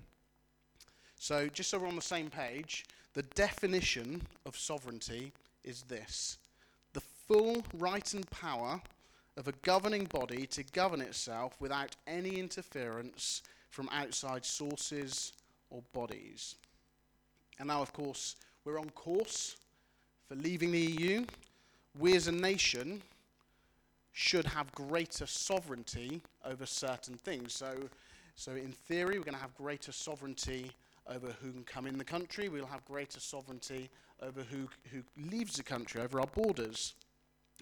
So, 1.18 1.48
just 1.48 1.70
so 1.70 1.78
we're 1.78 1.88
on 1.88 1.96
the 1.96 2.02
same 2.02 2.28
page, 2.28 2.84
the 3.14 3.22
definition 3.22 4.22
of 4.44 4.56
sovereignty 4.56 5.32
is 5.64 5.82
this 5.82 6.38
the 6.92 7.00
full 7.00 7.64
right 7.74 8.14
and 8.14 8.28
power 8.30 8.80
of 9.36 9.48
a 9.48 9.52
governing 9.62 10.04
body 10.04 10.46
to 10.46 10.62
govern 10.72 11.00
itself 11.00 11.56
without 11.60 11.94
any 12.06 12.38
interference 12.38 13.42
from 13.70 13.88
outside 13.92 14.44
sources 14.44 15.32
or 15.70 15.82
bodies. 15.92 16.54
And 17.58 17.68
now, 17.68 17.82
of 17.82 17.92
course, 17.92 18.36
we're 18.64 18.78
on 18.78 18.90
course 18.90 19.56
for 20.28 20.34
leaving 20.36 20.72
the 20.72 20.80
EU. 20.80 21.24
We 21.98 22.16
as 22.16 22.28
a 22.28 22.32
nation 22.32 23.02
should 24.16 24.46
have 24.46 24.72
greater 24.72 25.26
sovereignty 25.26 26.22
over 26.42 26.64
certain 26.64 27.16
things. 27.16 27.52
So, 27.52 27.76
so 28.34 28.52
in 28.52 28.72
theory, 28.72 29.18
we're 29.18 29.26
going 29.26 29.34
to 29.34 29.40
have 29.40 29.54
greater 29.54 29.92
sovereignty 29.92 30.70
over 31.06 31.34
who 31.42 31.52
can 31.52 31.64
come 31.64 31.86
in 31.86 31.98
the 31.98 32.04
country. 32.04 32.48
We'll 32.48 32.64
have 32.64 32.82
greater 32.86 33.20
sovereignty 33.20 33.90
over 34.22 34.40
who, 34.40 34.70
who 34.90 35.02
leaves 35.30 35.58
the 35.58 35.62
country, 35.62 36.00
over 36.00 36.18
our 36.18 36.26
borders. 36.28 36.94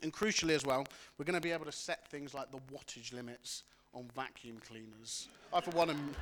And 0.05 0.13
crucially 0.13 0.55
as 0.55 0.65
well, 0.65 0.87
we're 1.19 1.25
going 1.25 1.35
to 1.35 1.41
be 1.41 1.51
able 1.51 1.65
to 1.65 1.73
set 1.73 2.07
things 2.07 2.35
like 2.35 2.53
the 2.53 2.61
wattage 2.73 3.13
limits 3.13 3.65
on 3.93 4.09
vacuum 4.15 4.59
cleaners. 4.65 5.27
I, 5.53 5.61
for 5.61 5.73
one, 5.73 5.91
am 5.91 6.15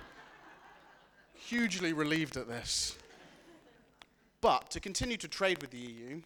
hugely 1.34 1.92
relieved 1.92 2.38
at 2.38 2.48
this. 2.48 2.96
But 4.40 4.70
to 4.70 4.80
continue 4.80 5.18
to 5.18 5.28
trade 5.28 5.60
with 5.60 5.72
the 5.72 5.78
EU, 5.78 6.22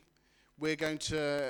we're 0.59 0.77
going 0.77 0.99
to 0.99 1.47
uh, 1.47 1.49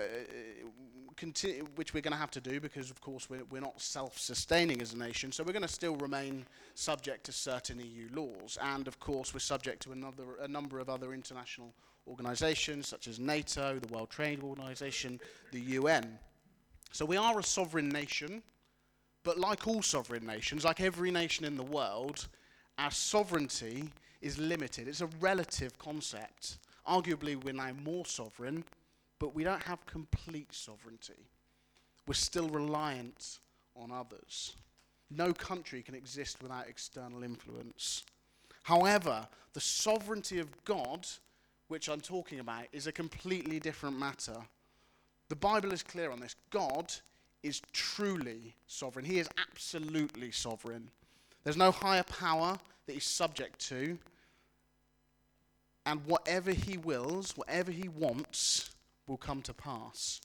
continue, 1.16 1.66
which 1.76 1.94
we're 1.94 2.00
going 2.00 2.12
to 2.12 2.18
have 2.18 2.30
to 2.32 2.40
do 2.40 2.60
because, 2.60 2.90
of 2.90 3.00
course, 3.00 3.28
we're, 3.30 3.44
we're 3.50 3.60
not 3.60 3.80
self-sustaining 3.80 4.82
as 4.82 4.92
a 4.92 4.98
nation. 4.98 5.32
So 5.32 5.42
we're 5.44 5.52
going 5.52 5.62
to 5.62 5.68
still 5.68 5.96
remain 5.96 6.44
subject 6.75 7.25
to 7.25 7.32
certain 7.32 7.80
EU 7.80 8.08
laws, 8.14 8.58
and 8.62 8.86
of 8.86 8.98
course, 9.00 9.32
we're 9.32 9.40
subject 9.40 9.82
to 9.82 9.92
another, 9.92 10.25
a 10.42 10.48
number 10.48 10.78
of 10.78 10.88
other 10.88 11.12
international 11.12 11.72
organisations 12.08 12.86
such 12.86 13.08
as 13.08 13.18
NATO, 13.18 13.78
the 13.78 13.92
World 13.92 14.10
Trade 14.10 14.42
Organization, 14.42 15.20
the 15.52 15.60
UN. 15.60 16.18
So 16.92 17.04
we 17.04 17.16
are 17.16 17.38
a 17.38 17.42
sovereign 17.42 17.88
nation, 17.88 18.42
but 19.25 19.38
like 19.38 19.66
all 19.66 19.82
sovereign 19.82 20.25
nations, 20.25 20.64
like 20.64 20.80
every 20.80 21.10
nation 21.10 21.44
in 21.44 21.56
the 21.56 21.62
world, 21.62 22.28
our 22.78 22.90
sovereignty 22.90 23.90
is 24.20 24.38
limited. 24.38 24.88
It's 24.88 25.00
a 25.00 25.08
relative 25.20 25.78
concept. 25.78 26.58
Arguably, 26.86 27.42
we're 27.42 27.52
now 27.52 27.72
more 27.82 28.06
sovereign, 28.06 28.64
but 29.18 29.35
we 29.35 29.44
don't 29.44 29.62
have 29.62 29.85
complete 29.87 30.52
sovereignty. 30.52 31.28
We're 32.06 32.14
still 32.14 32.49
reliant 32.49 33.38
on 33.75 33.90
others. 33.90 34.54
No 35.11 35.32
country 35.32 35.82
can 35.82 35.94
exist 35.94 36.42
without 36.42 36.68
external 36.68 37.23
influence. 37.23 38.04
However, 38.62 39.26
the 39.52 39.61
sovereignty 39.61 40.38
of 40.38 40.64
God, 40.64 41.06
which 41.68 41.88
I'm 41.88 42.00
talking 42.00 42.40
about, 42.40 42.64
is 42.73 42.87
a 42.87 42.92
completely 42.92 43.61
different 43.61 43.99
matter. 43.99 44.37
The 45.28 45.37
Bible 45.37 45.73
is 45.73 45.82
clear 45.82 46.11
on 46.11 46.20
this. 46.20 46.37
God 46.50 46.92
is 47.42 47.62
truly 47.73 48.54
sovereign, 48.66 49.04
He 49.04 49.18
is 49.18 49.28
absolutely 49.38 50.30
sovereign. 50.32 50.90
There's 51.44 51.56
no 51.56 51.70
higher 51.70 52.02
power 52.02 52.58
that 52.87 52.92
He's 52.92 53.04
subject 53.04 53.61
to. 53.68 53.99
And 55.85 56.04
whatever 56.06 56.50
He 56.50 56.76
wills, 56.76 57.37
whatever 57.37 57.70
He 57.70 57.88
wants, 57.88 58.70
will 59.06 59.16
come 59.16 59.42
to 59.42 59.54
pass. 59.54 60.20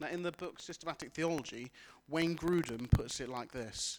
Now, 0.00 0.08
in 0.08 0.22
the 0.22 0.32
book 0.32 0.60
Systematic 0.60 1.12
Theology, 1.12 1.70
Wayne 2.08 2.36
Grudem 2.36 2.90
puts 2.90 3.20
it 3.20 3.28
like 3.28 3.52
this. 3.52 3.98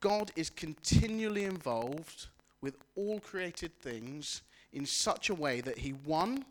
God 0.00 0.30
is 0.36 0.50
continually 0.50 1.44
involved 1.44 2.28
with 2.60 2.76
all 2.94 3.18
created 3.20 3.74
things 3.80 4.42
in 4.72 4.86
such 4.86 5.30
a 5.30 5.34
way 5.34 5.60
that 5.60 5.78
He, 5.78 5.90
one, 5.90 6.44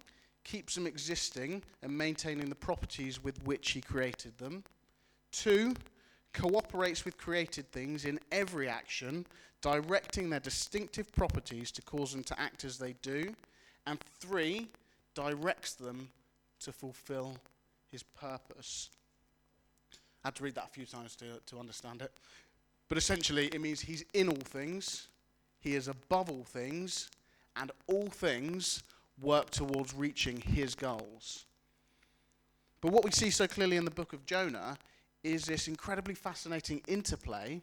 keeps 0.43 0.75
them 0.75 0.87
existing 0.87 1.63
and 1.81 1.97
maintaining 1.97 2.49
the 2.49 2.55
properties 2.55 3.23
with 3.23 3.41
which 3.45 3.71
He 3.71 3.81
created 3.81 4.37
them, 4.37 4.63
two, 5.31 5.73
cooperates 6.33 7.05
with 7.05 7.17
created 7.17 7.71
things 7.71 8.05
in 8.05 8.19
every 8.31 8.67
action, 8.67 9.25
directing 9.61 10.29
their 10.29 10.39
distinctive 10.39 11.11
properties 11.13 11.71
to 11.71 11.81
cause 11.81 12.11
them 12.11 12.23
to 12.23 12.39
act 12.39 12.63
as 12.63 12.77
they 12.77 12.93
do, 13.01 13.33
and 13.85 13.99
three, 14.19 14.67
directs 15.15 15.73
them 15.73 16.09
to 16.61 16.71
fulfill 16.71 17.37
his 17.91 18.03
purpose. 18.03 18.89
I 20.23 20.27
had 20.27 20.35
to 20.35 20.43
read 20.43 20.55
that 20.55 20.65
a 20.65 20.69
few 20.69 20.85
times 20.85 21.15
to, 21.17 21.25
to 21.45 21.59
understand 21.59 22.01
it. 22.01 22.11
But 22.89 22.97
essentially, 22.97 23.47
it 23.47 23.61
means 23.61 23.81
he's 23.81 24.05
in 24.13 24.29
all 24.29 24.35
things, 24.35 25.07
he 25.59 25.75
is 25.75 25.87
above 25.87 26.29
all 26.29 26.43
things, 26.43 27.09
and 27.55 27.71
all 27.87 28.07
things 28.07 28.83
work 29.21 29.49
towards 29.49 29.93
reaching 29.93 30.39
his 30.39 30.75
goals. 30.75 31.45
But 32.81 32.91
what 32.91 33.03
we 33.03 33.11
see 33.11 33.29
so 33.29 33.47
clearly 33.47 33.77
in 33.77 33.85
the 33.85 33.91
book 33.91 34.13
of 34.13 34.25
Jonah 34.25 34.77
is 35.23 35.45
this 35.45 35.67
incredibly 35.67 36.13
fascinating 36.13 36.81
interplay 36.87 37.61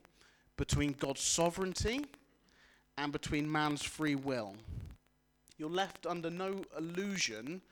between 0.56 0.92
God's 0.92 1.20
sovereignty 1.20 2.04
and 2.98 3.12
between 3.12 3.50
man's 3.50 3.82
free 3.82 4.14
will. 4.16 4.54
You're 5.56 5.70
left 5.70 6.06
under 6.06 6.30
no 6.30 6.62
illusion 6.76 7.62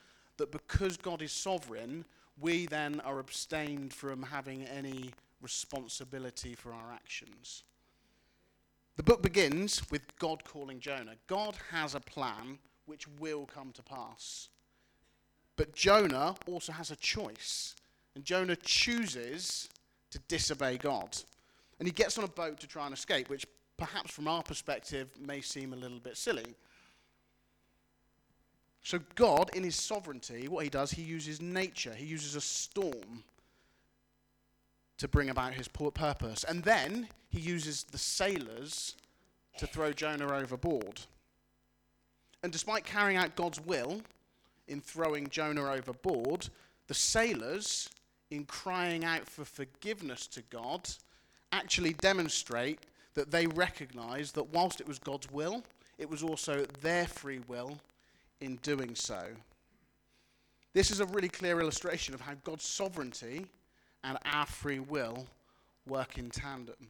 that 0.43 0.51
because 0.51 0.97
God 0.97 1.23
is 1.23 1.31
sovereign, 1.31 2.05
we 2.41 2.67
then 2.67 2.99
are 3.05 3.21
abstained 3.21 3.95
from 3.95 4.25
having 4.25 4.65
any 4.65 5.13
responsibility 5.41 6.57
for 6.57 6.73
our 6.73 6.93
actions. 6.93 7.63
The 8.97 9.05
book 9.05 9.23
begins 9.23 9.89
with 9.93 10.03
God 10.19 10.43
calling 10.43 10.81
Jonah. 10.81 11.15
God 11.29 11.55
has 11.71 11.95
a 11.95 12.01
plan 12.01 12.59
which 12.87 13.07
will 13.21 13.47
come 13.47 13.71
to 13.71 13.85
pass. 13.85 14.49
But 15.55 15.75
Jonah 15.75 16.35
also 16.49 16.73
has 16.73 16.91
a 16.91 16.97
choice. 16.97 17.77
And 18.17 18.25
Jonah 18.25 18.57
chooses 18.57 19.69
to 20.11 20.19
disobey 20.27 20.77
God. 20.77 21.17
And 21.79 21.87
he 21.87 21.93
gets 21.93 22.19
on 22.19 22.25
a 22.25 22.29
boat 22.29 22.59
to 22.59 22.67
try 22.67 22.87
and 22.87 22.95
escape, 22.95 23.31
which 23.31 23.47
perhaps 23.77 24.11
from 24.11 24.27
our 24.27 24.43
perspective 24.43 25.09
may 25.25 25.41
seem 25.41 25.73
a 25.73 25.77
little 25.77 26.01
bit 26.01 26.17
silly. 26.17 26.57
So, 28.83 28.99
God, 29.15 29.51
in 29.55 29.62
his 29.62 29.77
sovereignty, 29.77 30.49
what 30.49 30.65
he 30.65 30.71
does, 30.71 30.91
he 30.91 31.03
uses 31.03 31.41
nature, 31.41 31.95
he 31.95 32.05
uses 32.05 32.35
a 32.35 32.41
storm 32.41 33.23
to 34.99 35.09
bring 35.09 35.31
about 35.31 35.55
his 35.55 35.69
purpose. 35.69 36.45
And 36.45 36.62
then 36.62 37.09
he 37.29 37.41
uses 37.41 37.85
the 37.85 37.99
sailors 37.99 38.95
to 39.59 39.67
throw 39.67 39.93
Jonah 39.93 40.33
overboard. 40.33 41.01
And 42.43 42.53
despite 42.53 42.85
carrying 42.85 43.19
out 43.19 43.37
God's 43.37 43.61
will 43.61 44.01
in 44.69 44.81
throwing 44.81 45.29
Jonah 45.29 45.71
overboard, 45.71 46.49
the 46.89 46.95
sailors, 46.95 47.89
in 48.31 48.45
crying 48.45 49.05
out 49.05 49.29
for 49.29 49.45
forgiveness 49.45 50.27
to 50.29 50.43
God, 50.51 50.89
actually 51.53 51.93
demonstrate 51.95 52.81
that 53.15 53.31
they 53.31 53.47
recognize 53.47 54.33
that 54.33 54.53
whilst 54.53 54.81
it 54.81 54.89
was 54.89 54.99
God's 54.99 55.31
will, 55.31 55.62
it 55.99 56.09
was 56.09 56.23
also 56.23 56.65
their 56.81 57.07
free 57.07 57.41
will 57.47 57.79
in 58.43 58.57
doing 58.57 58.95
so. 58.95 59.23
This 60.75 60.91
is 60.91 61.01
a 61.01 61.07
really 61.07 61.29
clear 61.29 61.61
illustration 61.61 62.15
of 62.15 62.21
how 62.21 62.35
God's 62.45 62.65
sovereignty 62.65 63.47
and 64.05 64.19
our 64.25 64.47
free 64.47 64.81
will 64.81 65.27
work 65.87 66.19
in 66.19 66.31
tandem. 66.31 66.89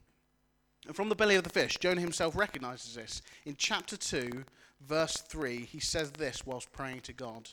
And 0.87 0.97
from 0.97 1.09
the 1.09 1.15
belly 1.15 1.37
of 1.37 1.45
the 1.45 1.51
fish, 1.51 1.77
Jonah 1.79 2.01
himself 2.01 2.37
recognizes 2.37 2.95
this. 2.95 3.23
In 3.45 3.55
chapter 3.57 3.97
2, 3.97 4.45
verse 4.81 5.17
3, 5.17 5.65
he 5.65 5.79
says 5.79 6.11
this 6.13 6.45
whilst 6.47 6.73
praying 6.73 7.01
to 7.03 7.13
God 7.13 7.49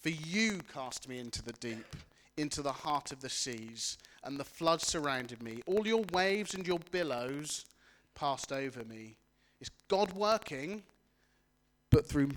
For 0.00 0.08
you 0.08 0.60
cast 0.72 1.08
me 1.08 1.18
into 1.18 1.42
the 1.42 1.52
deep, 1.54 1.96
into 2.36 2.62
the 2.62 2.72
heart 2.72 3.12
of 3.12 3.20
the 3.20 3.28
seas, 3.28 3.98
and 4.24 4.38
the 4.38 4.44
flood 4.44 4.82
surrounded 4.82 5.42
me. 5.42 5.62
All 5.66 5.86
your 5.86 6.04
waves 6.12 6.54
and 6.54 6.66
your 6.66 6.80
billows 6.90 7.64
passed 8.14 8.52
over 8.52 8.84
me. 8.84 9.16
Is 9.60 9.70
God 9.88 10.12
working, 10.12 10.82
but 11.90 12.06
through 12.06 12.30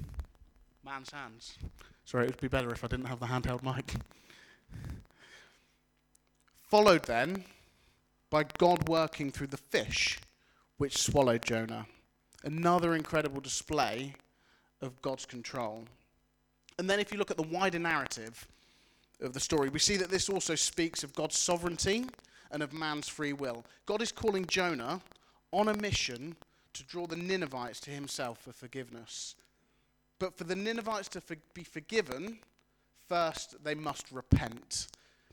man's 0.84 1.12
hands. 1.12 1.58
Sorry, 2.06 2.26
it 2.26 2.32
would 2.32 2.42
be 2.42 2.48
better 2.48 2.72
if 2.72 2.84
I 2.84 2.88
didn't 2.88 3.06
have 3.06 3.20
the 3.20 3.28
handheld 3.28 3.64
mic. 3.64 3.94
Followed 6.62 7.04
then 7.04 7.44
by 8.30 8.46
God 8.58 8.88
working 8.88 9.32
through 9.32 9.48
the 9.48 9.58
fish 9.58 10.20
which 10.78 10.98
swallowed 10.98 11.44
Jonah. 11.44 11.86
Another 12.44 12.96
incredible 12.96 13.42
display 13.42 14.16
of 14.82 15.02
God's 15.02 15.26
control. 15.26 15.86
And 16.78 16.90
then, 16.90 17.00
if 17.00 17.12
you 17.12 17.18
look 17.18 17.32
at 17.32 17.38
the 17.38 17.44
wider 17.44 17.80
narrative 17.80 18.48
of 19.20 19.34
the 19.34 19.40
story, 19.40 19.70
we 19.70 19.80
see 19.80 19.98
that 19.98 20.10
this 20.10 20.30
also 20.30 20.56
speaks 20.56 21.04
of 21.04 21.14
God's 21.14 21.38
sovereignty 21.38 22.06
and 22.52 22.64
of 22.64 22.72
man's 22.72 23.10
free 23.10 23.34
will. 23.34 23.66
God 23.86 24.02
is 24.02 24.12
calling 24.12 24.46
Jonah 24.46 25.02
on 25.52 25.68
a 25.68 25.76
mission 25.76 26.36
to 26.74 26.84
draw 26.84 27.06
the 27.06 27.18
Ninevites 27.18 27.82
to 27.82 27.92
himself 27.92 28.40
for 28.40 28.54
forgiveness. 28.54 29.36
But 30.20 30.38
for 30.38 30.44
the 30.44 30.56
Ninevites 30.56 31.08
to 31.10 31.22
for- 31.22 31.38
be 31.54 31.64
forgiven, 31.64 32.40
first 33.08 33.64
they 33.64 33.74
must 33.74 34.12
repent. 34.12 34.88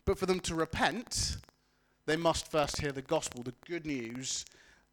But 0.05 0.19
for 0.19 0.27
them 0.27 0.41
to 0.41 0.55
repent, 0.55 1.39
they 2.07 2.17
must 2.17 2.51
first 2.51 2.81
hear 2.81 2.93
the 2.93 3.03
gospel, 3.03 3.43
the 3.43 3.55
good 3.67 3.85
news 3.85 4.45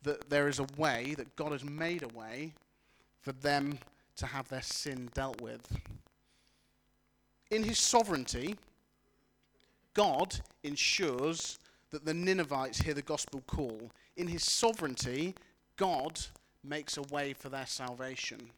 that 0.01 0.29
there 0.29 0.47
is 0.47 0.59
a 0.59 0.67
way, 0.75 1.13
that 1.15 1.35
God 1.35 1.51
has 1.51 1.63
made 1.63 2.03
a 2.03 2.07
way 2.07 2.53
for 3.21 3.31
them 3.31 3.77
to 4.17 4.25
have 4.25 4.49
their 4.49 4.63
sin 4.63 5.09
dealt 5.13 5.39
with. 5.39 5.77
In 7.51 7.63
his 7.63 7.77
sovereignty, 7.77 8.57
God 9.93 10.39
ensures 10.63 11.59
that 11.91 12.03
the 12.03 12.13
Ninevites 12.13 12.79
hear 12.79 12.95
the 12.95 13.03
gospel 13.03 13.43
call. 13.45 13.91
In 14.17 14.27
his 14.27 14.43
sovereignty, 14.43 15.35
God 15.77 16.19
makes 16.63 16.97
a 16.97 17.03
way 17.03 17.33
for 17.33 17.49
their 17.49 17.67
salvation 17.67 18.49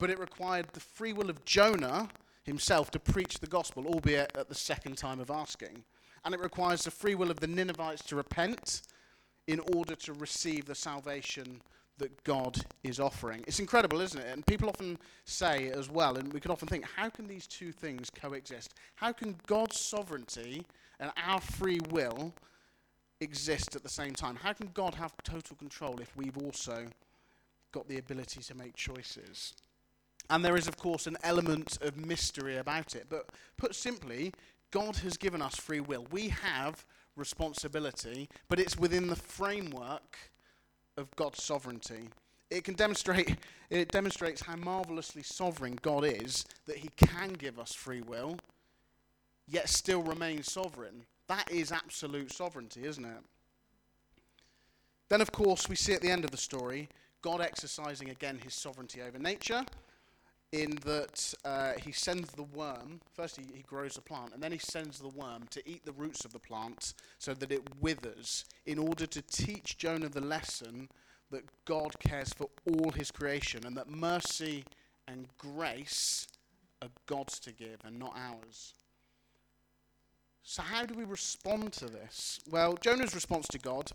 but 0.00 0.10
it 0.10 0.18
required 0.18 0.66
the 0.72 0.80
free 0.80 1.12
will 1.12 1.30
of 1.30 1.44
Jonah 1.44 2.08
himself 2.42 2.90
to 2.90 2.98
preach 2.98 3.38
the 3.38 3.46
gospel, 3.46 3.86
albeit 3.86 4.36
at 4.36 4.48
the 4.48 4.54
second 4.54 4.96
time 4.96 5.20
of 5.20 5.30
asking. 5.30 5.84
And 6.24 6.34
it 6.34 6.40
requires 6.40 6.82
the 6.82 6.90
free 6.90 7.14
will 7.14 7.30
of 7.30 7.38
the 7.38 7.46
Ninevites 7.46 8.02
to 8.04 8.16
repent 8.16 8.82
in 9.46 9.60
order 9.74 9.94
to 9.94 10.12
receive 10.14 10.64
the 10.64 10.74
salvation 10.74 11.60
that 11.98 12.24
God 12.24 12.58
is 12.82 12.98
offering. 12.98 13.44
It's 13.46 13.60
incredible, 13.60 14.00
isn't 14.00 14.18
it? 14.18 14.26
And 14.32 14.44
people 14.46 14.70
often 14.70 14.98
say 15.26 15.70
as 15.70 15.90
well, 15.90 16.16
and 16.16 16.32
we 16.32 16.40
can 16.40 16.50
often 16.50 16.66
think, 16.66 16.86
how 16.96 17.10
can 17.10 17.26
these 17.26 17.46
two 17.46 17.70
things 17.70 18.08
coexist? 18.10 18.74
How 18.96 19.12
can 19.12 19.36
God's 19.46 19.78
sovereignty 19.78 20.64
and 20.98 21.12
our 21.22 21.42
free 21.42 21.80
will 21.90 22.32
exist 23.20 23.76
at 23.76 23.82
the 23.82 23.88
same 23.88 24.14
time? 24.14 24.36
How 24.36 24.54
can 24.54 24.70
God 24.72 24.94
have 24.94 25.12
total 25.24 25.56
control 25.56 26.00
if 26.00 26.16
we've 26.16 26.38
also 26.38 26.86
got 27.70 27.86
the 27.86 27.98
ability 27.98 28.40
to 28.40 28.54
make 28.54 28.74
choices? 28.76 29.54
And 30.30 30.44
there 30.44 30.56
is, 30.56 30.68
of 30.68 30.76
course, 30.76 31.08
an 31.08 31.18
element 31.24 31.76
of 31.82 31.96
mystery 31.96 32.56
about 32.56 32.94
it. 32.94 33.06
But 33.10 33.26
put 33.56 33.74
simply, 33.74 34.32
God 34.70 34.96
has 34.98 35.16
given 35.16 35.42
us 35.42 35.56
free 35.56 35.80
will. 35.80 36.06
We 36.12 36.28
have 36.28 36.86
responsibility, 37.16 38.28
but 38.48 38.60
it's 38.60 38.78
within 38.78 39.08
the 39.08 39.16
framework 39.16 40.16
of 40.96 41.14
God's 41.16 41.42
sovereignty. 41.42 42.08
It 42.48 42.64
can 42.64 42.74
demonstrate 42.74 43.36
it 43.70 43.92
demonstrates 43.92 44.42
how 44.42 44.56
marvelously 44.56 45.22
sovereign 45.22 45.78
God 45.82 46.04
is 46.04 46.44
that 46.66 46.78
he 46.78 46.90
can 46.96 47.32
give 47.32 47.58
us 47.58 47.72
free 47.72 48.00
will 48.00 48.38
yet 49.46 49.68
still 49.68 50.02
remain 50.02 50.42
sovereign. 50.42 51.04
That 51.28 51.50
is 51.50 51.70
absolute 51.70 52.32
sovereignty, 52.32 52.84
isn't 52.84 53.04
it? 53.04 53.22
Then 55.08 55.20
of 55.20 55.30
course 55.30 55.68
we 55.68 55.76
see 55.76 55.92
at 55.92 56.00
the 56.00 56.10
end 56.10 56.24
of 56.24 56.30
the 56.30 56.36
story 56.36 56.88
God 57.22 57.40
exercising 57.40 58.10
again 58.10 58.40
his 58.42 58.54
sovereignty 58.54 59.02
over 59.02 59.18
nature 59.18 59.64
in 60.52 60.76
that 60.84 61.34
uh, 61.44 61.72
he 61.82 61.92
sends 61.92 62.30
the 62.32 62.42
worm, 62.42 63.00
first 63.14 63.36
he, 63.36 63.44
he 63.54 63.62
grows 63.62 63.94
the 63.94 64.00
plant, 64.00 64.34
and 64.34 64.42
then 64.42 64.52
he 64.52 64.58
sends 64.58 64.98
the 64.98 65.08
worm 65.08 65.44
to 65.50 65.68
eat 65.68 65.84
the 65.84 65.92
roots 65.92 66.24
of 66.24 66.32
the 66.32 66.38
plant 66.38 66.94
so 67.18 67.34
that 67.34 67.52
it 67.52 67.62
withers, 67.80 68.44
in 68.66 68.78
order 68.78 69.06
to 69.06 69.22
teach 69.22 69.78
Jonah 69.78 70.08
the 70.08 70.20
lesson 70.20 70.88
that 71.30 71.44
God 71.64 71.98
cares 72.00 72.32
for 72.32 72.48
all 72.66 72.90
his 72.90 73.10
creation 73.10 73.64
and 73.64 73.76
that 73.76 73.88
mercy 73.88 74.64
and 75.06 75.28
grace 75.38 76.26
are 76.82 76.88
God's 77.06 77.38
to 77.40 77.52
give 77.52 77.78
and 77.84 77.98
not 77.98 78.16
ours. 78.16 78.74
So, 80.42 80.62
how 80.62 80.84
do 80.84 80.94
we 80.94 81.04
respond 81.04 81.72
to 81.74 81.86
this? 81.86 82.40
Well, 82.50 82.76
Jonah's 82.80 83.14
response 83.14 83.46
to 83.48 83.58
God 83.58 83.92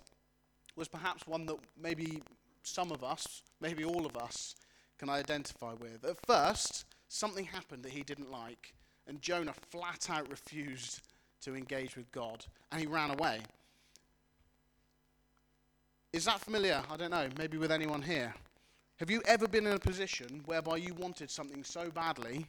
was 0.75 0.88
perhaps 0.88 1.27
one 1.27 1.45
that 1.47 1.57
maybe 1.81 2.21
some 2.63 2.91
of 2.91 3.03
us, 3.03 3.41
maybe 3.59 3.83
all 3.83 4.05
of 4.05 4.15
us, 4.15 4.55
can 4.98 5.10
I 5.10 5.20
identify 5.20 5.74
with. 5.74 6.04
At 6.06 6.18
first, 6.25 6.86
something 7.08 7.46
happened 7.46 7.84
that 7.84 7.92
he 7.92 8.04
didn't 8.04 8.32
like, 8.32 8.74
and 9.08 9.22
Jonah 9.22 9.54
flat 9.70 10.10
out 10.10 10.30
refused 10.30 11.02
to 11.42 11.56
engage 11.56 11.96
with 11.96 12.12
God, 12.12 12.46
and 12.72 12.82
he 12.82 12.88
ran 12.88 13.12
away. 13.12 13.42
Is 16.14 16.25
that 16.25 16.40
familiar? 16.40 16.82
I 16.90 16.98
don't 16.98 17.12
know, 17.12 17.28
maybe 17.38 17.58
with 17.58 17.72
anyone 17.72 18.02
here. 18.02 18.34
Have 18.98 19.12
you 19.12 19.22
ever 19.25 19.48
been 19.48 19.68
in 19.68 19.74
a 19.74 19.80
position 19.80 20.42
whereby 20.46 20.78
you 20.78 20.94
wanted 20.94 21.30
something 21.30 21.64
so 21.64 21.90
badly 21.90 22.46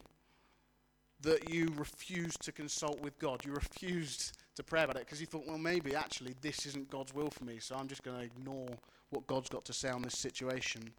that 1.19 1.49
you 1.49 1.73
refused 1.75 2.41
to 2.43 2.53
consult 2.53 3.01
with 3.01 3.19
God? 3.19 3.43
You 3.43 3.51
refused 3.51 4.37
to 4.55 4.63
pray 4.63 4.83
about 4.83 4.95
it 4.95 5.05
because 5.05 5.19
you 5.19 5.27
thought, 5.27 5.45
well, 5.45 5.57
maybe 5.57 5.93
actually 5.93 6.35
this 6.41 6.65
isn't 6.65 6.89
God's 6.89 7.13
will 7.13 7.29
for 7.29 7.43
me, 7.43 7.59
so 7.59 7.75
I'm 7.75 7.89
just 7.89 8.03
going 8.03 8.17
to 8.17 8.23
ignore 8.23 8.69
what 9.09 9.27
God's 9.27 9.49
got 9.49 9.65
to 9.65 9.73
say 9.73 9.89
on 9.89 10.01
this 10.01 10.17
situation. 10.17 10.89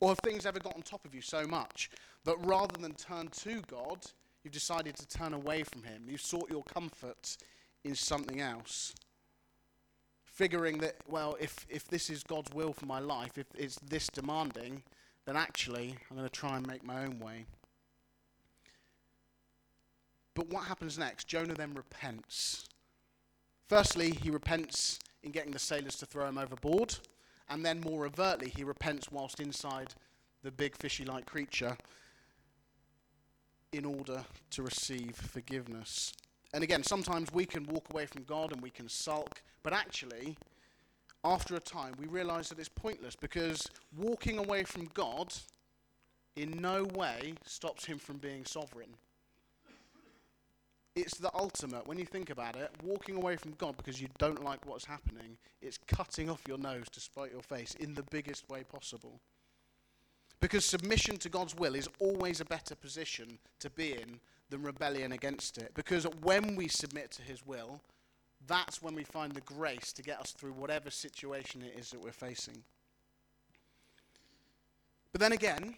Or 0.00 0.08
have 0.08 0.18
things 0.18 0.46
ever 0.46 0.58
got 0.58 0.74
on 0.74 0.82
top 0.82 1.04
of 1.04 1.14
you 1.14 1.20
so 1.20 1.46
much 1.46 1.90
that 2.24 2.36
rather 2.40 2.76
than 2.80 2.94
turn 2.94 3.28
to 3.28 3.62
God, 3.70 4.06
you've 4.42 4.54
decided 4.54 4.96
to 4.96 5.06
turn 5.06 5.34
away 5.34 5.62
from 5.62 5.82
Him? 5.82 6.04
You've 6.08 6.22
sought 6.22 6.50
your 6.50 6.64
comfort 6.64 7.36
in 7.84 7.94
something 7.94 8.40
else. 8.40 8.94
Figuring 10.24 10.78
that, 10.78 10.96
well, 11.06 11.36
if, 11.38 11.66
if 11.68 11.86
this 11.86 12.08
is 12.08 12.22
God's 12.22 12.52
will 12.54 12.72
for 12.72 12.86
my 12.86 12.98
life, 12.98 13.36
if 13.36 13.46
it's 13.54 13.76
this 13.76 14.08
demanding, 14.08 14.82
then 15.26 15.36
actually 15.36 15.96
I'm 16.10 16.16
going 16.16 16.28
to 16.28 16.34
try 16.34 16.56
and 16.56 16.66
make 16.66 16.82
my 16.82 17.04
own 17.04 17.18
way. 17.18 17.44
But 20.34 20.48
what 20.48 20.64
happens 20.64 20.98
next? 20.98 21.28
Jonah 21.28 21.54
then 21.54 21.74
repents. 21.74 22.66
Firstly, 23.68 24.12
he 24.12 24.30
repents 24.30 24.98
in 25.22 25.32
getting 25.32 25.52
the 25.52 25.58
sailors 25.58 25.96
to 25.96 26.06
throw 26.06 26.26
him 26.26 26.38
overboard 26.38 26.96
and 27.50 27.66
then 27.66 27.80
more 27.80 28.06
overtly, 28.06 28.48
he 28.48 28.64
repents 28.64 29.10
whilst 29.10 29.40
inside 29.40 29.94
the 30.42 30.50
big 30.50 30.76
fishy 30.76 31.04
like 31.04 31.26
creature 31.26 31.76
in 33.72 33.84
order 33.84 34.24
to 34.50 34.62
receive 34.62 35.14
forgiveness. 35.14 36.12
And 36.54 36.64
again, 36.64 36.82
sometimes 36.82 37.32
we 37.32 37.44
can 37.44 37.64
walk 37.66 37.86
away 37.92 38.06
from 38.06 38.22
God 38.24 38.52
and 38.52 38.62
we 38.62 38.70
can 38.70 38.88
sulk, 38.88 39.42
but 39.62 39.72
actually, 39.72 40.36
after 41.24 41.54
a 41.54 41.60
time, 41.60 41.92
we 41.98 42.06
realize 42.06 42.48
that 42.48 42.58
it's 42.58 42.68
pointless 42.68 43.14
because 43.14 43.68
walking 43.96 44.38
away 44.38 44.64
from 44.64 44.88
God 44.94 45.34
in 46.36 46.52
no 46.52 46.84
way 46.94 47.34
stops 47.44 47.84
him 47.84 47.98
from 47.98 48.16
being 48.16 48.44
sovereign. 48.44 48.94
It's 50.96 51.18
the 51.18 51.30
ultimate, 51.34 51.86
when 51.86 51.98
you 51.98 52.04
think 52.04 52.30
about 52.30 52.56
it, 52.56 52.70
walking 52.82 53.16
away 53.16 53.36
from 53.36 53.52
God 53.52 53.76
because 53.76 54.00
you 54.00 54.08
don't 54.18 54.44
like 54.44 54.66
what's 54.66 54.84
happening, 54.84 55.36
it's 55.62 55.78
cutting 55.86 56.28
off 56.28 56.42
your 56.48 56.58
nose 56.58 56.88
to 56.92 57.00
spite 57.00 57.32
your 57.32 57.42
face 57.42 57.74
in 57.78 57.94
the 57.94 58.02
biggest 58.10 58.48
way 58.48 58.64
possible. 58.64 59.20
Because 60.40 60.64
submission 60.64 61.16
to 61.18 61.28
God's 61.28 61.54
will 61.54 61.74
is 61.74 61.88
always 62.00 62.40
a 62.40 62.44
better 62.44 62.74
position 62.74 63.38
to 63.60 63.70
be 63.70 63.92
in 63.92 64.18
than 64.48 64.62
rebellion 64.62 65.12
against 65.12 65.58
it. 65.58 65.70
Because 65.74 66.04
when 66.22 66.56
we 66.56 66.66
submit 66.66 67.10
to 67.12 67.22
His 67.22 67.46
will, 67.46 67.80
that's 68.46 68.82
when 68.82 68.94
we 68.94 69.04
find 69.04 69.32
the 69.32 69.42
grace 69.42 69.92
to 69.92 70.02
get 70.02 70.18
us 70.18 70.32
through 70.32 70.52
whatever 70.52 70.90
situation 70.90 71.62
it 71.62 71.78
is 71.78 71.90
that 71.90 72.02
we're 72.02 72.10
facing. 72.10 72.64
But 75.12 75.20
then 75.20 75.32
again, 75.32 75.74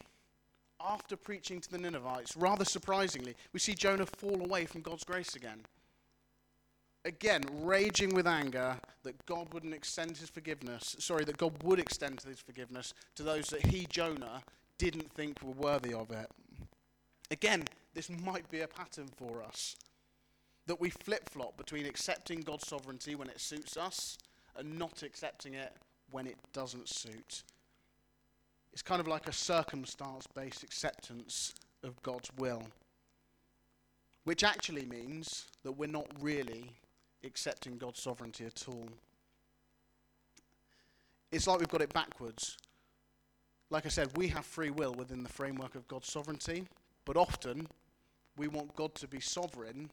after 0.88 1.16
preaching 1.16 1.61
to 1.61 1.71
the 1.71 1.79
Ninevites, 1.79 2.37
rather 2.37 2.64
surprisingly, 2.64 3.35
we 3.53 3.61
see 3.61 3.75
Jonah 3.75 4.07
fall 4.07 4.42
away 4.42 4.64
from 4.64 4.83
God's 4.83 5.05
grace 5.05 5.35
again. 5.35 5.61
Again, 7.05 7.42
raging 7.62 8.14
with 8.14 8.27
anger 8.27 8.77
that 9.03 9.27
God 9.27 9.53
wouldn't 9.53 9.75
extend 9.75 10.16
his 10.16 10.31
forgiveness, 10.31 10.95
sorry, 11.01 11.25
that 11.25 11.37
God 11.37 11.61
would 11.64 11.81
extend 11.81 12.21
his 12.21 12.38
forgiveness 12.38 12.95
to 13.16 13.23
those 13.25 13.49
that 13.49 13.66
he, 13.66 13.87
Jonah, 13.90 14.42
didn't 14.79 15.11
think 15.12 15.42
were 15.42 15.53
worthy 15.53 15.92
of 15.95 16.11
it. 16.11 16.31
Again, 17.31 17.64
this 17.95 18.09
might 18.09 18.49
be 18.51 18.61
a 18.61 18.68
pattern 18.68 19.09
for 19.16 19.42
us 19.42 19.77
that 20.66 20.81
we 20.81 20.90
flip 20.90 21.29
flop 21.29 21.57
between 21.57 21.87
accepting 21.87 22.40
God's 22.40 22.68
sovereignty 22.68 23.14
when 23.14 23.29
it 23.29 23.40
suits 23.40 23.77
us 23.77 24.16
and 24.57 24.79
not 24.79 25.03
accepting 25.03 25.55
it 25.55 25.73
when 26.11 26.27
it 26.27 26.37
doesn't 26.53 26.88
suit. 26.88 27.42
It's 28.72 28.82
kind 28.82 29.00
of 29.00 29.08
like 29.08 29.28
a 29.28 29.32
circumstance 29.32 30.26
based 30.35 30.62
acceptance 30.62 31.54
of 31.82 32.00
God's 32.02 32.30
will, 32.38 32.62
which 34.24 34.44
actually 34.44 34.87
means 34.87 35.46
that 35.62 35.72
we're 35.72 35.87
not 35.87 36.06
really 36.20 36.70
accepting 37.24 37.76
God's 37.76 38.00
sovereignty 38.00 38.44
at 38.46 38.64
all. 38.68 38.88
It's 41.30 41.46
like 41.46 41.58
we've 41.58 41.68
got 41.68 41.82
it 41.82 41.92
backwards. 41.92 42.56
Like 43.70 43.87
I 43.87 43.88
said, 43.88 44.16
we 44.16 44.28
have 44.28 44.44
free 44.44 44.70
will 44.70 44.92
within 44.92 45.22
the 45.22 45.28
framework 45.28 45.74
of 45.74 45.88
God's 45.88 46.11
sovereignty, 46.11 46.66
but 47.04 47.16
often 47.16 47.66
we 48.37 48.48
want 48.48 48.74
God 48.76 48.94
to 48.96 49.08
be 49.08 49.20
sovereign 49.20 49.90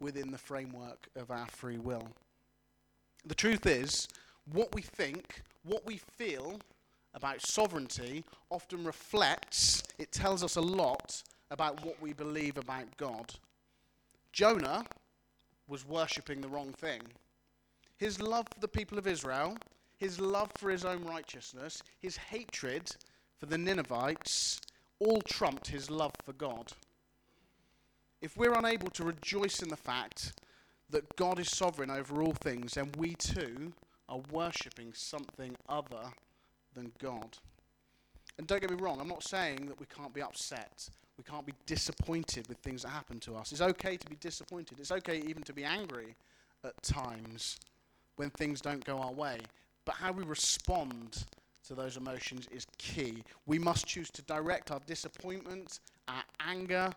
within 0.00 0.30
the 0.30 0.38
framework 0.38 1.08
of 1.16 1.30
our 1.30 1.46
free 1.46 1.78
will. 1.78 2.08
The 3.24 3.34
truth 3.34 3.66
is, 3.66 4.08
what 4.52 4.74
we 4.74 4.82
think, 4.82 5.42
what 5.64 5.86
we 5.86 5.98
feel, 5.98 6.58
about 7.14 7.42
sovereignty 7.42 8.24
often 8.50 8.84
reflects, 8.84 9.82
it 9.98 10.12
tells 10.12 10.42
us 10.42 10.56
a 10.56 10.60
lot 10.60 11.22
about 11.50 11.84
what 11.84 12.00
we 12.00 12.12
believe 12.12 12.56
about 12.56 12.96
God. 12.96 13.32
Jonah 14.32 14.84
was 15.68 15.86
worshipping 15.86 16.40
the 16.40 16.48
wrong 16.48 16.72
thing. 16.72 17.02
His 17.98 18.20
love 18.20 18.46
for 18.52 18.60
the 18.60 18.68
people 18.68 18.98
of 18.98 19.06
Israel, 19.06 19.56
his 19.98 20.18
love 20.18 20.50
for 20.56 20.70
his 20.70 20.84
own 20.84 21.04
righteousness, 21.04 21.82
his 22.00 22.16
hatred 22.16 22.90
for 23.38 23.46
the 23.46 23.58
Ninevites 23.58 24.60
all 24.98 25.20
trumped 25.22 25.68
his 25.68 25.90
love 25.90 26.12
for 26.24 26.32
God. 26.32 26.72
If 28.20 28.36
we're 28.36 28.54
unable 28.54 28.90
to 28.90 29.04
rejoice 29.04 29.62
in 29.62 29.68
the 29.68 29.76
fact 29.76 30.32
that 30.90 31.16
God 31.16 31.38
is 31.38 31.50
sovereign 31.50 31.90
over 31.90 32.22
all 32.22 32.32
things, 32.32 32.74
then 32.74 32.90
we 32.96 33.14
too 33.14 33.72
are 34.08 34.20
worshipping 34.30 34.92
something 34.94 35.56
other 35.68 36.12
than 36.74 36.92
God. 37.00 37.38
And 38.38 38.46
don't 38.46 38.60
get 38.60 38.70
me 38.70 38.76
wrong, 38.76 39.00
I'm 39.00 39.08
not 39.08 39.22
saying 39.22 39.66
that 39.66 39.78
we 39.78 39.86
can't 39.86 40.14
be 40.14 40.22
upset. 40.22 40.88
We 41.18 41.24
can't 41.24 41.46
be 41.46 41.54
disappointed 41.66 42.48
with 42.48 42.58
things 42.58 42.82
that 42.82 42.88
happen 42.88 43.20
to 43.20 43.36
us. 43.36 43.52
It's 43.52 43.60
okay 43.60 43.96
to 43.96 44.06
be 44.08 44.16
disappointed. 44.16 44.80
It's 44.80 44.92
okay 44.92 45.22
even 45.26 45.42
to 45.44 45.52
be 45.52 45.64
angry 45.64 46.14
at 46.64 46.80
times 46.82 47.58
when 48.16 48.30
things 48.30 48.60
don't 48.60 48.84
go 48.84 48.98
our 48.98 49.12
way. 49.12 49.38
But 49.84 49.96
how 49.96 50.12
we 50.12 50.24
respond 50.24 51.24
to 51.66 51.74
those 51.74 51.96
emotions 51.96 52.48
is 52.50 52.66
key. 52.78 53.22
We 53.46 53.58
must 53.58 53.86
choose 53.86 54.10
to 54.10 54.22
direct 54.22 54.70
our 54.70 54.80
disappointment, 54.86 55.80
our 56.08 56.24
anger, 56.40 56.92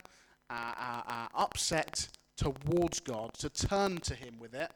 our, 0.49 0.75
our, 0.77 1.03
our 1.07 1.29
upset 1.35 2.07
towards 2.37 2.99
God, 2.99 3.33
to 3.35 3.49
turn 3.49 3.97
to 3.97 4.15
Him 4.15 4.35
with 4.39 4.53
it 4.53 4.71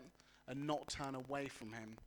and 0.48 0.68
not 0.68 0.88
turn 0.88 1.16
away 1.16 1.48
from 1.48 1.74
Him. 1.74 1.98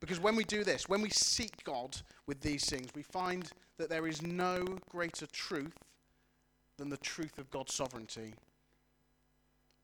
Because 0.00 0.20
when 0.20 0.36
we 0.36 0.44
do 0.44 0.64
this, 0.64 0.88
when 0.88 1.02
we 1.02 1.10
seek 1.10 1.64
God 1.64 1.96
with 2.26 2.40
these 2.40 2.64
things, 2.64 2.88
we 2.94 3.02
find 3.02 3.50
that 3.78 3.88
there 3.88 4.06
is 4.06 4.22
no 4.22 4.64
greater 4.90 5.26
truth 5.26 5.76
than 6.76 6.88
the 6.88 6.96
truth 6.98 7.38
of 7.38 7.50
God's 7.50 7.74
sovereignty. 7.74 8.34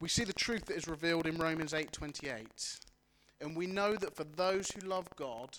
We 0.01 0.09
see 0.09 0.25
the 0.25 0.33
truth 0.33 0.67
that 0.67 0.77
is 0.77 0.89
revealed 0.89 1.27
in 1.27 1.37
Romans 1.37 1.73
8:28. 1.75 2.81
And 3.41 3.57
we 3.57 3.67
know 3.67 3.97
that 3.97 4.15
for 4.15 4.25
those 4.25 4.71
who 4.71 4.81
love 4.81 5.09
God, 5.17 5.59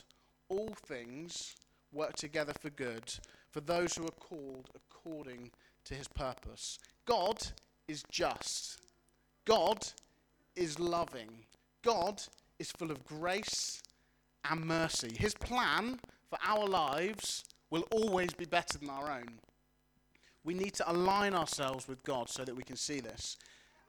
all 0.50 0.74
things 0.74 1.56
work 1.92 2.16
together 2.16 2.54
for 2.54 2.70
good, 2.70 3.14
for 3.50 3.62
those 3.62 3.96
who 3.96 4.06
are 4.06 4.12
called 4.12 4.70
according 4.76 5.52
to 5.86 5.96
his 5.96 6.08
purpose. 6.08 6.80
God 7.06 7.48
is 7.88 8.04
just. 8.10 8.80
God 9.46 9.88
is 10.56 10.80
loving. 10.80 11.46
God 11.82 12.22
is 12.60 12.72
full 12.72 12.92
of 12.92 13.06
grace 13.06 13.82
and 14.50 14.66
mercy. 14.66 15.16
His 15.18 15.34
plan 15.34 16.00
for 16.30 16.38
our 16.46 16.68
lives 16.68 17.44
will 17.70 17.86
always 17.92 18.34
be 18.34 18.46
better 18.46 18.78
than 18.78 18.90
our 18.90 19.12
own. 19.12 19.40
We 20.44 20.54
need 20.54 20.74
to 20.76 20.92
align 20.92 21.34
ourselves 21.34 21.88
with 21.88 22.04
God 22.04 22.30
so 22.30 22.44
that 22.44 22.56
we 22.56 22.64
can 22.64 22.76
see 22.76 23.00
this. 23.00 23.38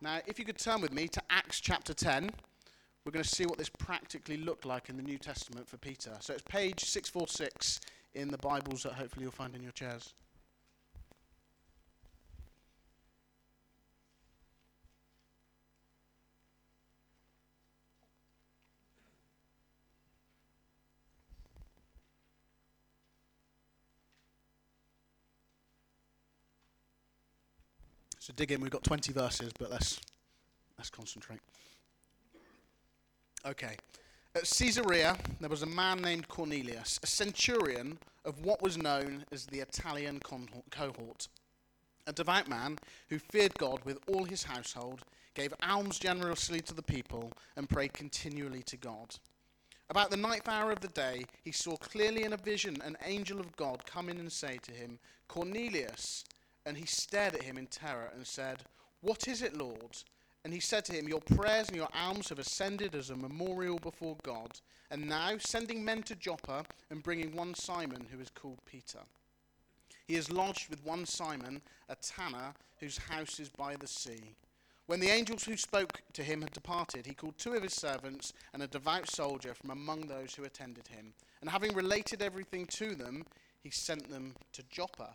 Now, 0.00 0.20
if 0.26 0.38
you 0.38 0.44
could 0.44 0.58
turn 0.58 0.80
with 0.80 0.92
me 0.92 1.08
to 1.08 1.22
Acts 1.30 1.60
chapter 1.60 1.94
10, 1.94 2.30
we're 3.04 3.12
going 3.12 3.24
to 3.24 3.28
see 3.28 3.46
what 3.46 3.58
this 3.58 3.70
practically 3.70 4.36
looked 4.36 4.64
like 4.64 4.88
in 4.88 4.96
the 4.96 5.02
New 5.02 5.18
Testament 5.18 5.68
for 5.68 5.76
Peter. 5.78 6.12
So 6.20 6.34
it's 6.34 6.42
page 6.42 6.84
646 6.84 7.80
in 8.14 8.28
the 8.28 8.38
Bibles 8.38 8.82
that 8.82 8.92
hopefully 8.92 9.24
you'll 9.24 9.32
find 9.32 9.54
in 9.56 9.62
your 9.62 9.72
chairs. 9.72 10.14
So 28.22 28.32
dig 28.36 28.52
in. 28.52 28.60
We've 28.60 28.70
got 28.70 28.84
20 28.84 29.12
verses, 29.12 29.50
but 29.58 29.68
let's 29.68 30.00
let's 30.78 30.90
concentrate. 30.90 31.40
Okay. 33.44 33.74
At 34.36 34.44
Caesarea, 34.44 35.16
there 35.40 35.50
was 35.50 35.62
a 35.62 35.66
man 35.66 36.00
named 36.00 36.28
Cornelius, 36.28 37.00
a 37.02 37.06
centurion 37.08 37.98
of 38.24 38.44
what 38.44 38.62
was 38.62 38.78
known 38.78 39.24
as 39.32 39.46
the 39.46 39.58
Italian 39.58 40.20
cohort. 40.20 41.26
A 42.06 42.12
devout 42.12 42.48
man 42.48 42.78
who 43.08 43.18
feared 43.18 43.54
God 43.58 43.80
with 43.84 43.98
all 44.06 44.22
his 44.22 44.44
household, 44.44 45.00
gave 45.34 45.52
alms 45.60 45.98
generously 45.98 46.60
to 46.60 46.74
the 46.74 46.80
people, 46.80 47.32
and 47.56 47.68
prayed 47.68 47.92
continually 47.92 48.62
to 48.62 48.76
God. 48.76 49.16
About 49.90 50.12
the 50.12 50.16
ninth 50.16 50.48
hour 50.48 50.70
of 50.70 50.78
the 50.78 50.86
day, 50.86 51.24
he 51.42 51.50
saw 51.50 51.76
clearly 51.76 52.22
in 52.22 52.34
a 52.34 52.36
vision 52.36 52.80
an 52.84 52.96
angel 53.04 53.40
of 53.40 53.56
God 53.56 53.84
come 53.84 54.08
in 54.08 54.18
and 54.18 54.30
say 54.30 54.60
to 54.62 54.70
him, 54.70 55.00
Cornelius. 55.26 56.24
And 56.64 56.76
he 56.76 56.86
stared 56.86 57.34
at 57.34 57.42
him 57.42 57.58
in 57.58 57.66
terror 57.66 58.10
and 58.14 58.26
said, 58.26 58.62
What 59.00 59.28
is 59.28 59.42
it, 59.42 59.56
Lord? 59.56 59.96
And 60.44 60.52
he 60.52 60.60
said 60.60 60.84
to 60.86 60.92
him, 60.92 61.08
Your 61.08 61.20
prayers 61.20 61.68
and 61.68 61.76
your 61.76 61.88
alms 61.94 62.28
have 62.28 62.38
ascended 62.38 62.94
as 62.94 63.10
a 63.10 63.16
memorial 63.16 63.78
before 63.78 64.16
God. 64.22 64.60
And 64.90 65.08
now, 65.08 65.38
sending 65.38 65.84
men 65.84 66.02
to 66.04 66.16
Joppa 66.16 66.64
and 66.90 67.02
bringing 67.02 67.34
one 67.34 67.54
Simon 67.54 68.06
who 68.10 68.20
is 68.20 68.30
called 68.30 68.58
Peter. 68.66 69.00
He 70.06 70.16
is 70.16 70.30
lodged 70.30 70.68
with 70.68 70.84
one 70.84 71.06
Simon, 71.06 71.62
a 71.88 71.96
tanner, 71.96 72.52
whose 72.80 72.98
house 72.98 73.38
is 73.38 73.48
by 73.48 73.76
the 73.76 73.86
sea. 73.86 74.34
When 74.86 75.00
the 75.00 75.10
angels 75.10 75.44
who 75.44 75.56
spoke 75.56 76.02
to 76.12 76.24
him 76.24 76.42
had 76.42 76.52
departed, 76.52 77.06
he 77.06 77.14
called 77.14 77.38
two 77.38 77.54
of 77.54 77.62
his 77.62 77.72
servants 77.72 78.32
and 78.52 78.62
a 78.62 78.66
devout 78.66 79.08
soldier 79.08 79.54
from 79.54 79.70
among 79.70 80.02
those 80.02 80.34
who 80.34 80.44
attended 80.44 80.88
him. 80.88 81.14
And 81.40 81.48
having 81.48 81.72
related 81.72 82.20
everything 82.20 82.66
to 82.66 82.94
them, 82.94 83.24
he 83.60 83.70
sent 83.70 84.10
them 84.10 84.34
to 84.52 84.62
Joppa. 84.64 85.14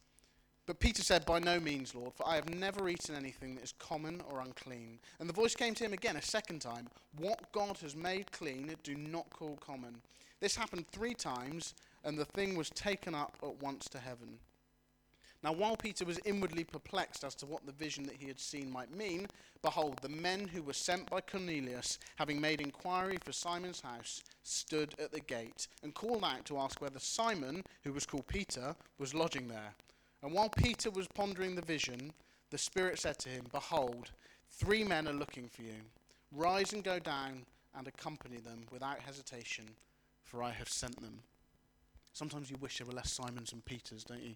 But 0.71 0.79
Peter 0.79 1.03
said, 1.03 1.25
By 1.25 1.39
no 1.39 1.59
means, 1.59 1.93
Lord, 1.93 2.13
for 2.13 2.25
I 2.25 2.35
have 2.35 2.47
never 2.47 2.87
eaten 2.87 3.13
anything 3.13 3.55
that 3.55 3.63
is 3.65 3.73
common 3.77 4.21
or 4.31 4.39
unclean. 4.39 4.99
And 5.19 5.27
the 5.27 5.33
voice 5.33 5.53
came 5.53 5.75
to 5.75 5.83
him 5.83 5.91
again 5.91 6.15
a 6.15 6.21
second 6.21 6.61
time 6.61 6.87
What 7.17 7.51
God 7.51 7.77
has 7.79 7.93
made 7.93 8.31
clean, 8.31 8.73
do 8.81 8.95
not 8.95 9.29
call 9.31 9.57
common. 9.57 9.97
This 10.39 10.55
happened 10.55 10.87
three 10.87 11.13
times, 11.13 11.73
and 12.05 12.17
the 12.17 12.23
thing 12.23 12.55
was 12.55 12.69
taken 12.69 13.13
up 13.13 13.35
at 13.43 13.61
once 13.61 13.89
to 13.89 13.99
heaven. 13.99 14.39
Now, 15.43 15.51
while 15.51 15.75
Peter 15.75 16.05
was 16.05 16.21
inwardly 16.23 16.63
perplexed 16.63 17.25
as 17.25 17.35
to 17.35 17.45
what 17.45 17.65
the 17.65 17.73
vision 17.73 18.05
that 18.05 18.15
he 18.15 18.29
had 18.29 18.39
seen 18.39 18.71
might 18.71 18.95
mean, 18.95 19.27
behold, 19.61 19.99
the 20.01 20.07
men 20.07 20.47
who 20.47 20.63
were 20.63 20.71
sent 20.71 21.09
by 21.09 21.19
Cornelius, 21.19 21.99
having 22.15 22.39
made 22.39 22.61
inquiry 22.61 23.17
for 23.21 23.33
Simon's 23.33 23.81
house, 23.81 24.23
stood 24.43 24.95
at 24.99 25.11
the 25.11 25.19
gate 25.19 25.67
and 25.83 25.93
called 25.93 26.23
out 26.23 26.45
to 26.45 26.59
ask 26.59 26.79
whether 26.79 26.99
Simon, 26.99 27.61
who 27.83 27.91
was 27.91 28.05
called 28.05 28.27
Peter, 28.27 28.73
was 28.97 29.13
lodging 29.13 29.49
there. 29.49 29.73
And 30.23 30.33
while 30.33 30.49
Peter 30.49 30.91
was 30.91 31.07
pondering 31.07 31.55
the 31.55 31.61
vision, 31.61 32.13
the 32.51 32.57
Spirit 32.57 32.99
said 32.99 33.17
to 33.19 33.29
him, 33.29 33.45
Behold, 33.51 34.11
three 34.49 34.83
men 34.83 35.07
are 35.07 35.13
looking 35.13 35.47
for 35.47 35.63
you. 35.63 35.75
Rise 36.31 36.73
and 36.73 36.83
go 36.83 36.99
down 36.99 37.43
and 37.75 37.87
accompany 37.87 38.37
them 38.37 38.61
without 38.71 38.99
hesitation, 38.99 39.65
for 40.23 40.43
I 40.43 40.51
have 40.51 40.69
sent 40.69 40.99
them. 41.01 41.19
Sometimes 42.13 42.49
you 42.49 42.57
wish 42.59 42.77
there 42.77 42.87
were 42.87 42.93
less 42.93 43.11
Simons 43.11 43.53
and 43.53 43.63
Peters, 43.65 44.03
don't 44.03 44.21
you? 44.21 44.35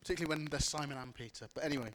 Particularly 0.00 0.36
when 0.36 0.48
there's 0.50 0.64
Simon 0.64 0.96
and 0.96 1.14
Peter. 1.14 1.46
But 1.54 1.64
anyway, 1.64 1.90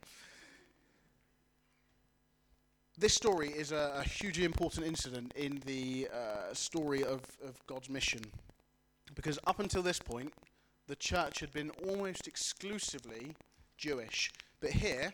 this 2.97 3.13
story 3.13 3.49
is 3.49 3.71
a, 3.71 3.93
a 3.95 4.03
hugely 4.03 4.43
important 4.43 4.85
incident 4.85 5.33
in 5.35 5.61
the 5.65 6.09
uh, 6.13 6.53
story 6.53 7.03
of, 7.03 7.21
of 7.43 7.65
God's 7.65 7.89
mission. 7.89 8.21
Because 9.15 9.39
up 9.47 9.59
until 9.59 9.81
this 9.81 9.99
point, 9.99 10.33
the 10.87 10.95
church 10.95 11.39
had 11.39 11.51
been 11.51 11.71
almost 11.87 12.27
exclusively 12.27 13.33
Jewish. 13.77 14.31
But 14.59 14.71
here, 14.71 15.11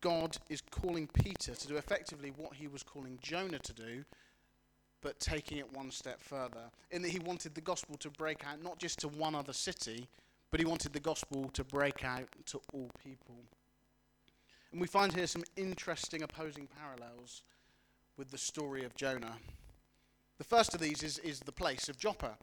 God 0.00 0.36
is 0.48 0.62
calling 0.70 1.08
Peter 1.08 1.54
to 1.54 1.68
do 1.68 1.76
effectively 1.76 2.32
what 2.36 2.54
he 2.54 2.68
was 2.68 2.82
calling 2.82 3.18
Jonah 3.20 3.58
to 3.58 3.72
do, 3.72 4.04
but 5.00 5.18
taking 5.18 5.58
it 5.58 5.72
one 5.72 5.90
step 5.90 6.20
further. 6.20 6.70
In 6.90 7.02
that 7.02 7.10
he 7.10 7.18
wanted 7.18 7.54
the 7.54 7.60
gospel 7.60 7.96
to 7.98 8.10
break 8.10 8.46
out 8.46 8.62
not 8.62 8.78
just 8.78 9.00
to 9.00 9.08
one 9.08 9.34
other 9.34 9.52
city, 9.52 10.08
but 10.50 10.60
he 10.60 10.66
wanted 10.66 10.92
the 10.92 11.00
gospel 11.00 11.50
to 11.52 11.64
break 11.64 12.04
out 12.04 12.28
to 12.46 12.60
all 12.72 12.90
people. 13.02 13.36
And 14.72 14.80
we 14.80 14.86
find 14.86 15.14
here 15.14 15.26
some 15.26 15.44
interesting 15.56 16.22
opposing 16.22 16.68
parallels 16.78 17.42
with 18.16 18.30
the 18.30 18.38
story 18.38 18.84
of 18.84 18.94
Jonah. 18.94 19.36
The 20.38 20.44
first 20.44 20.74
of 20.74 20.80
these 20.80 21.02
is, 21.02 21.18
is 21.18 21.40
the 21.40 21.52
place 21.52 21.88
of 21.88 21.98
Joppa 21.98 22.36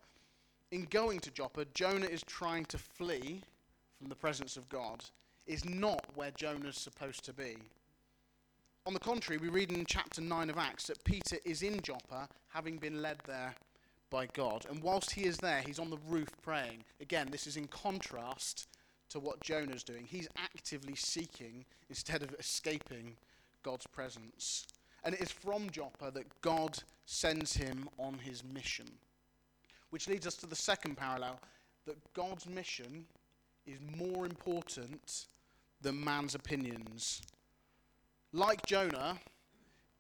in 0.76 0.86
going 0.90 1.20
to 1.22 1.32
Joppa, 1.32 1.66
Jonah 1.74 2.06
is 2.06 2.22
trying 2.28 2.66
to 2.66 2.78
flee 2.78 3.42
from 3.98 4.10
the 4.10 4.16
presence 4.16 4.58
of 4.58 4.68
God, 4.68 5.06
is 5.48 5.64
not 5.64 6.06
where 6.16 6.32
Jonah's 6.32 6.78
supposed 6.78 7.24
to 7.24 7.34
be. 7.34 7.56
On 8.86 8.94
the 8.94 9.00
contrary, 9.00 9.40
we 9.42 9.48
read 9.48 9.72
in 9.72 9.86
chapter 9.86 10.20
9 10.20 10.50
of 10.50 10.58
Acts 10.58 10.88
that 10.88 11.02
Peter 11.06 11.38
is 11.46 11.64
in 11.64 11.80
Joppa, 11.82 12.28
having 12.50 12.78
been 12.78 13.02
led 13.02 13.20
there 13.26 13.56
by 14.10 14.28
God. 14.34 14.66
And 14.70 14.84
whilst 14.84 15.12
he 15.12 15.24
is 15.24 15.38
there, 15.38 15.64
he's 15.66 15.80
on 15.80 15.90
the 15.90 15.98
roof 16.10 16.30
praying. 16.42 16.84
Again, 17.00 17.30
this 17.32 17.48
is 17.48 17.56
in 17.56 17.68
contrast 17.68 18.68
to 19.10 19.20
what 19.20 19.40
Jonah's 19.40 19.84
doing. 19.84 20.06
He's 20.06 20.28
actively 20.38 20.96
seeking 20.96 21.64
instead 21.88 22.22
of 22.22 22.36
escaping 22.38 23.16
God's 23.64 23.88
presence. 23.88 24.68
And 25.06 25.16
it 25.16 25.22
is 25.22 25.32
from 25.32 25.70
Joppa 25.70 26.12
that 26.12 26.42
God 26.42 26.80
sends 27.06 27.56
him 27.56 27.88
on 27.98 28.20
his 28.20 28.44
mission. 28.44 28.88
Which 29.90 30.08
leads 30.08 30.28
us 30.28 30.36
to 30.38 30.46
the 30.46 30.56
second 30.56 30.98
parallel 30.98 31.40
that 31.86 31.98
God's 32.14 32.48
mission 32.48 33.06
is 33.66 33.80
more 33.98 34.26
important 34.26 35.28
than 35.82 36.04
man's 36.04 36.36
opinions. 36.36 37.22
Like 38.34 38.66
Jonah, 38.66 39.18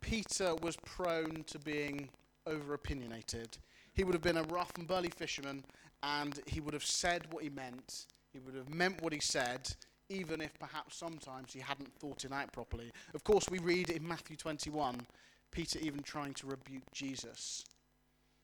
Peter 0.02 0.56
was 0.56 0.76
prone 0.86 1.44
to 1.48 1.60
being 1.60 2.10
over 2.46 2.74
opinionated. 2.74 3.58
He 3.94 4.04
would 4.04 4.14
have 4.14 4.22
been 4.22 4.38
a 4.38 4.44
rough 4.44 4.72
and 4.78 4.88
burly 4.88 5.10
fisherman, 5.10 5.64
and 6.04 6.40
he 6.46 6.60
would 6.60 6.74
have 6.74 6.86
said 6.86 7.28
what 7.32 7.44
he 7.44 7.50
meant. 7.50 8.06
He 8.34 8.40
would 8.40 8.56
have 8.56 8.70
meant 8.70 9.02
what 9.02 9.14
he 9.14 9.20
said, 9.20 9.74
even 10.10 10.42
if 10.42 10.58
perhaps 10.60 10.98
sometimes 10.98 11.54
he 11.54 11.60
hadn't 11.60 11.94
thought 12.00 12.26
it 12.26 12.32
out 12.32 12.52
properly. 12.52 12.92
Of 13.14 13.24
course, 13.24 13.46
we 13.50 13.60
read 13.60 13.90
in 13.90 14.08
Matthew 14.08 14.36
21 14.36 15.08
Peter 15.52 15.80
even 15.80 16.04
trying 16.04 16.34
to 16.34 16.48
rebuke 16.48 16.84
Jesus. 16.92 17.64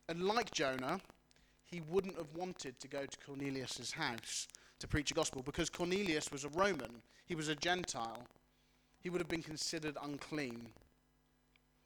And 0.07 0.23
like 0.23 0.51
Jonah, 0.51 1.01
he 1.71 1.81
wouldn't 1.89 2.17
have 2.17 2.35
wanted 2.35 2.79
to 2.79 2.87
go 2.87 3.05
to 3.05 3.17
Cornelius' 3.25 3.93
house 3.93 4.47
to 4.79 4.87
preach 4.87 5.09
the 5.09 5.15
gospel 5.15 5.41
because 5.41 5.69
Cornelius 5.69 6.31
was 6.31 6.43
a 6.43 6.49
Roman, 6.49 7.01
he 7.25 7.35
was 7.35 7.47
a 7.47 7.55
Gentile. 7.55 8.23
He 8.99 9.09
would 9.09 9.21
have 9.21 9.29
been 9.29 9.41
considered 9.41 9.97
unclean. 10.03 10.67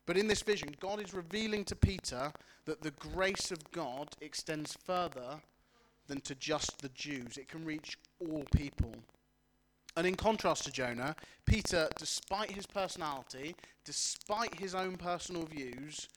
But 0.06 0.18
in 0.18 0.28
this 0.28 0.42
vision, 0.42 0.76
God 0.82 1.02
is 1.02 1.14
revealing 1.14 1.64
to 1.66 1.76
Peter 1.76 2.34
that 2.66 2.82
the 2.82 2.92
grace 2.92 3.52
of 3.52 3.72
God 3.72 4.10
extends 4.20 4.74
further 4.86 5.40
than 6.08 6.20
to 6.22 6.36
just 6.36 6.82
the 6.82 6.90
Jews, 6.90 7.38
it 7.38 7.48
can 7.48 7.64
reach 7.66 7.98
all 8.20 8.44
people. 8.56 8.94
And 9.98 10.06
in 10.06 10.16
contrast 10.16 10.66
to 10.66 10.72
Jonah, 10.72 11.16
Peter, 11.46 11.88
despite 11.98 12.52
his 12.52 12.66
personality, 12.66 13.56
despite 13.86 14.54
his 14.56 14.76
own 14.76 14.98
personal 14.98 15.46
views, 15.46 16.10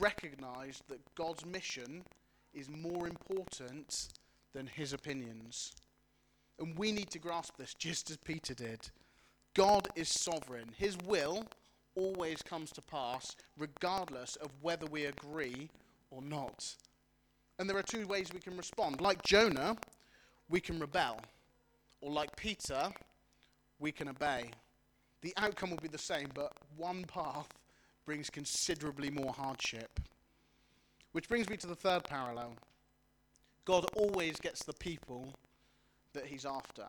recognized 0.00 0.82
that 0.88 1.14
God's 1.14 1.44
mission 1.44 2.02
is 2.56 2.68
more 2.70 3.06
important 3.06 4.08
than 4.54 4.66
his 4.66 4.92
opinions. 4.92 5.74
And 6.58 6.76
we 6.78 6.90
need 6.90 7.10
to 7.10 7.18
grasp 7.18 7.56
this 7.58 7.74
just 7.74 8.10
as 8.10 8.16
Peter 8.16 8.54
did. 8.54 8.80
God 9.54 9.88
is 9.94 10.08
sovereign. 10.08 10.70
His 10.76 10.96
will 11.06 11.44
always 11.94 12.42
comes 12.42 12.70
to 12.72 12.82
pass, 12.82 13.36
regardless 13.58 14.36
of 14.36 14.48
whether 14.62 14.86
we 14.86 15.04
agree 15.04 15.68
or 16.10 16.22
not. 16.22 16.74
And 17.58 17.68
there 17.68 17.76
are 17.76 17.82
two 17.82 18.06
ways 18.06 18.30
we 18.32 18.40
can 18.40 18.56
respond. 18.56 19.00
Like 19.00 19.22
Jonah, 19.22 19.76
we 20.48 20.60
can 20.60 20.78
rebel. 20.78 21.20
Or 22.00 22.10
like 22.10 22.34
Peter, 22.36 22.90
we 23.78 23.92
can 23.92 24.08
obey. 24.08 24.50
The 25.22 25.32
outcome 25.36 25.70
will 25.70 25.78
be 25.78 25.88
the 25.88 25.98
same, 25.98 26.28
but 26.34 26.52
one 26.76 27.04
path 27.04 27.48
brings 28.04 28.30
considerably 28.30 29.10
more 29.10 29.32
hardship. 29.32 30.00
Which 31.16 31.30
brings 31.30 31.48
me 31.48 31.56
to 31.56 31.66
the 31.66 31.74
third 31.74 32.04
parallel. 32.04 32.52
God 33.64 33.86
always 33.96 34.38
gets 34.38 34.62
the 34.62 34.74
people 34.74 35.32
that 36.12 36.26
he's 36.26 36.44
after. 36.44 36.84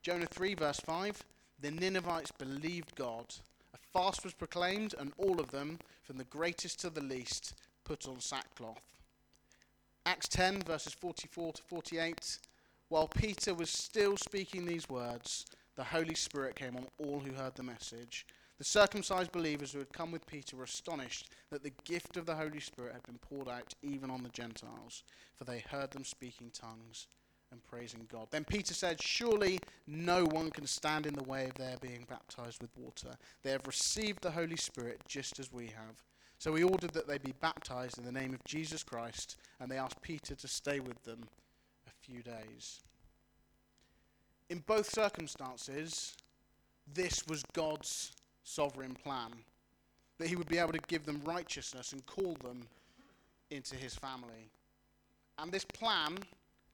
Jonah 0.00 0.24
3, 0.24 0.54
verse 0.54 0.80
5 0.80 1.22
The 1.60 1.70
Ninevites 1.70 2.30
believed 2.30 2.94
God. 2.94 3.26
A 3.74 3.78
fast 3.92 4.24
was 4.24 4.32
proclaimed, 4.32 4.94
and 4.98 5.12
all 5.18 5.38
of 5.38 5.50
them, 5.50 5.80
from 6.02 6.16
the 6.16 6.24
greatest 6.24 6.80
to 6.80 6.88
the 6.88 7.02
least, 7.02 7.56
put 7.84 8.08
on 8.08 8.20
sackcloth. 8.20 8.80
Acts 10.06 10.28
10, 10.28 10.62
verses 10.62 10.94
44 10.94 11.52
to 11.52 11.62
48. 11.64 12.38
While 12.88 13.08
Peter 13.08 13.52
was 13.52 13.68
still 13.68 14.16
speaking 14.16 14.64
these 14.64 14.88
words, 14.88 15.44
the 15.76 15.84
Holy 15.84 16.14
Spirit 16.14 16.56
came 16.56 16.74
on 16.74 16.86
all 16.96 17.20
who 17.20 17.34
heard 17.34 17.54
the 17.54 17.62
message. 17.62 18.24
The 18.58 18.64
circumcised 18.64 19.30
believers 19.30 19.72
who 19.72 19.78
had 19.78 19.92
come 19.92 20.10
with 20.10 20.26
Peter 20.26 20.56
were 20.56 20.64
astonished 20.64 21.30
that 21.50 21.62
the 21.62 21.72
gift 21.84 22.16
of 22.16 22.26
the 22.26 22.34
Holy 22.34 22.58
Spirit 22.58 22.92
had 22.92 23.04
been 23.04 23.18
poured 23.18 23.48
out 23.48 23.72
even 23.82 24.10
on 24.10 24.24
the 24.24 24.28
Gentiles, 24.30 25.04
for 25.36 25.44
they 25.44 25.60
heard 25.70 25.92
them 25.92 26.04
speaking 26.04 26.50
tongues 26.52 27.06
and 27.52 27.62
praising 27.62 28.06
God. 28.10 28.26
Then 28.30 28.44
Peter 28.44 28.74
said, 28.74 29.00
Surely 29.00 29.60
no 29.86 30.24
one 30.24 30.50
can 30.50 30.66
stand 30.66 31.06
in 31.06 31.14
the 31.14 31.22
way 31.22 31.46
of 31.46 31.54
their 31.54 31.76
being 31.80 32.04
baptized 32.08 32.60
with 32.60 32.76
water. 32.76 33.16
They 33.42 33.52
have 33.52 33.66
received 33.66 34.22
the 34.22 34.32
Holy 34.32 34.56
Spirit 34.56 35.00
just 35.06 35.38
as 35.38 35.52
we 35.52 35.66
have. 35.66 36.02
So 36.38 36.54
he 36.54 36.62
ordered 36.62 36.92
that 36.92 37.08
they 37.08 37.18
be 37.18 37.34
baptized 37.40 37.98
in 37.98 38.04
the 38.04 38.12
name 38.12 38.34
of 38.34 38.44
Jesus 38.44 38.82
Christ, 38.82 39.38
and 39.60 39.70
they 39.70 39.78
asked 39.78 40.02
Peter 40.02 40.34
to 40.34 40.48
stay 40.48 40.80
with 40.80 41.02
them 41.04 41.24
a 41.86 41.90
few 42.04 42.22
days. 42.22 42.80
In 44.50 44.60
both 44.66 44.88
circumstances, 44.88 46.16
this 46.92 47.26
was 47.26 47.42
God's 47.52 48.12
sovereign 48.48 48.94
plan 48.94 49.30
that 50.18 50.28
he 50.28 50.36
would 50.36 50.48
be 50.48 50.58
able 50.58 50.72
to 50.72 50.80
give 50.88 51.04
them 51.04 51.20
righteousness 51.24 51.92
and 51.92 52.04
call 52.06 52.34
them 52.42 52.62
into 53.50 53.76
his 53.76 53.94
family. 53.94 54.50
And 55.38 55.52
this 55.52 55.64
plan 55.64 56.18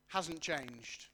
hasn't 0.06 0.40
changed. 0.40 1.08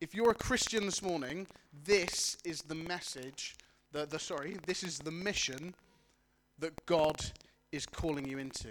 If 0.00 0.14
you're 0.14 0.30
a 0.30 0.34
Christian 0.34 0.84
this 0.84 1.02
morning, 1.02 1.46
this 1.84 2.36
is 2.44 2.62
the 2.62 2.74
message, 2.74 3.56
the, 3.90 4.06
the 4.06 4.18
sorry, 4.18 4.56
this 4.66 4.84
is 4.84 4.98
the 4.98 5.10
mission 5.10 5.74
that 6.60 6.86
God 6.86 7.20
is 7.72 7.84
calling 7.84 8.28
you 8.28 8.38
into. 8.38 8.68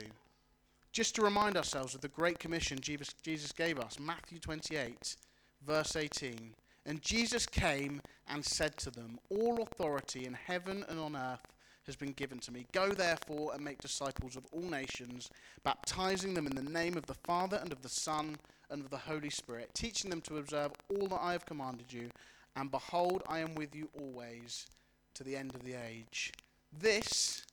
Just 0.93 1.15
to 1.15 1.21
remind 1.21 1.57
ourselves 1.57 1.95
of 1.95 2.01
the 2.01 2.07
great 2.07 2.39
commission 2.39 2.79
Jesus, 2.79 3.13
Jesus 3.21 3.51
gave 3.51 3.77
us, 3.79 3.99
Matthew 3.99 4.39
28, 4.39 5.17
verse 5.65 5.95
18. 5.95 6.53
And 6.87 7.01
Jesus 7.01 7.45
came 7.45 8.01
and 8.29 8.43
said 8.43 8.77
to 8.77 8.89
them, 8.89 9.19
All 9.29 9.61
authority 9.61 10.25
in 10.25 10.33
heaven 10.33 10.85
and 10.87 10.97
on 10.97 11.17
earth 11.17 11.45
has 11.85 11.97
been 11.97 12.13
given 12.13 12.39
to 12.39 12.51
me. 12.51 12.65
Go 12.71 12.89
therefore 12.89 13.51
and 13.53 13.63
make 13.63 13.79
disciples 13.79 14.37
of 14.37 14.45
all 14.51 14.61
nations, 14.61 15.29
baptizing 15.63 16.33
them 16.33 16.47
in 16.47 16.55
the 16.55 16.61
name 16.61 16.95
of 16.97 17.05
the 17.05 17.13
Father 17.13 17.57
and 17.61 17.73
of 17.73 17.81
the 17.81 17.89
Son 17.89 18.37
and 18.69 18.81
of 18.81 18.89
the 18.89 18.97
Holy 18.97 19.29
Spirit, 19.29 19.69
teaching 19.73 20.09
them 20.09 20.21
to 20.21 20.37
observe 20.37 20.71
all 20.89 21.07
that 21.07 21.21
I 21.21 21.33
have 21.33 21.45
commanded 21.45 21.91
you. 21.91 22.09
And 22.55 22.71
behold, 22.71 23.21
I 23.27 23.39
am 23.39 23.53
with 23.55 23.75
you 23.75 23.89
always 23.99 24.65
to 25.13 25.23
the 25.23 25.35
end 25.35 25.55
of 25.55 25.63
the 25.63 25.73
age. 25.73 26.31
This 26.79 27.45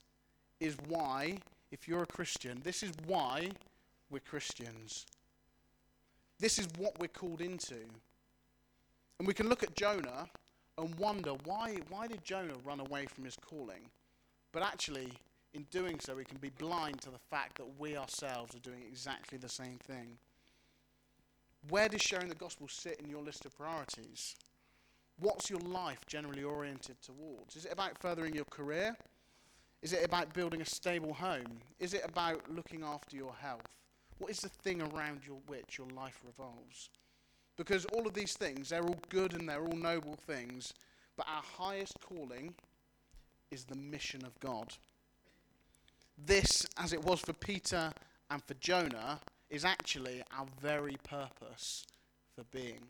is 0.61 0.77
why, 0.89 1.39
if 1.73 1.89
you're 1.89 2.05
a 2.05 2.07
Christian, 2.07 2.61
this 2.63 2.85
is 2.85 2.93
why 3.07 3.51
we're 4.11 4.21
Christians. 4.21 5.07
This 6.39 6.59
is 6.59 6.69
what 6.79 6.99
we're 7.01 7.09
called 7.09 7.41
into. 7.41 7.77
And 9.25 9.29
we 9.29 9.33
can 9.33 9.49
look 9.49 9.63
at 9.63 9.75
Jonah 9.75 10.29
and 10.77 10.95
wonder 10.97 11.31
why, 11.45 11.79
why 11.89 12.07
did 12.07 12.23
Jonah 12.23 12.59
run 12.63 12.79
away 12.79 13.07
from 13.07 13.25
his 13.25 13.37
calling? 13.37 13.89
But 14.53 14.63
actually, 14.63 15.15
in 15.55 15.63
doing 15.71 15.99
so, 15.99 16.15
we 16.15 16.27
can 16.27 16.37
be 16.37 16.51
blind 16.51 17.01
to 17.01 17.11
the 17.11 17.19
fact 17.31 17.57
that 17.57 17.79
we 17.79 17.97
ourselves 17.97 18.55
are 18.55 18.59
doing 18.59 18.83
exactly 18.87 19.39
the 19.39 19.49
same 19.49 19.79
thing. 19.79 20.19
Where 21.71 21.89
does 21.89 22.03
sharing 22.03 22.29
the 22.29 22.35
gospel 22.35 22.69
sit 22.69 23.01
in 23.03 23.09
your 23.09 23.23
list 23.23 23.47
of 23.47 23.57
priorities? 23.57 24.37
What's 25.19 25.49
your 25.49 25.61
life 25.61 26.01
generally 26.07 26.45
oriented 26.45 27.01
towards? 27.01 27.57
Is 27.57 27.65
it 27.65 27.73
about 27.73 27.97
furthering 27.97 28.35
your 28.35 28.45
career? 28.51 28.95
Is 29.81 29.95
it 29.95 30.05
about 30.05 30.35
building 30.35 30.61
a 30.61 30.67
stable 30.67 31.15
home? 31.15 31.63
Is 31.81 31.95
it 31.95 32.03
about 32.05 32.43
looking 32.55 32.85
after 32.85 33.17
your 33.17 33.33
health? 33.41 33.71
What 34.19 34.31
is 34.31 34.41
the 34.41 34.51
thing 34.51 34.83
around 34.83 35.23
your 35.27 35.39
which 35.47 35.79
your 35.79 35.89
life 35.97 36.21
revolves? 36.27 36.91
Because 37.57 37.85
all 37.87 38.07
of 38.07 38.15
these 38.15 38.35
things, 38.35 38.69
they're 38.69 38.85
all 38.85 38.99
good 39.09 39.33
and 39.35 39.49
they're 39.49 39.65
all 39.65 39.77
noble 39.77 40.17
things, 40.27 40.75
but 41.17 41.27
our 41.29 41.43
highest 41.43 41.97
calling 42.01 42.55
is 43.51 43.65
the 43.65 43.77
mission 43.77 44.25
of 44.25 44.39
God. 44.41 44.75
This, 46.27 46.67
as 46.77 46.93
it 46.93 47.05
was 47.05 47.21
for 47.21 47.33
Peter 47.33 47.93
and 48.31 48.43
for 48.43 48.55
Jonah, 48.55 49.21
is 49.51 49.65
actually 49.65 50.23
our 50.37 50.47
very 50.61 50.97
purpose 51.05 51.87
for 52.35 52.45
being. 52.51 52.81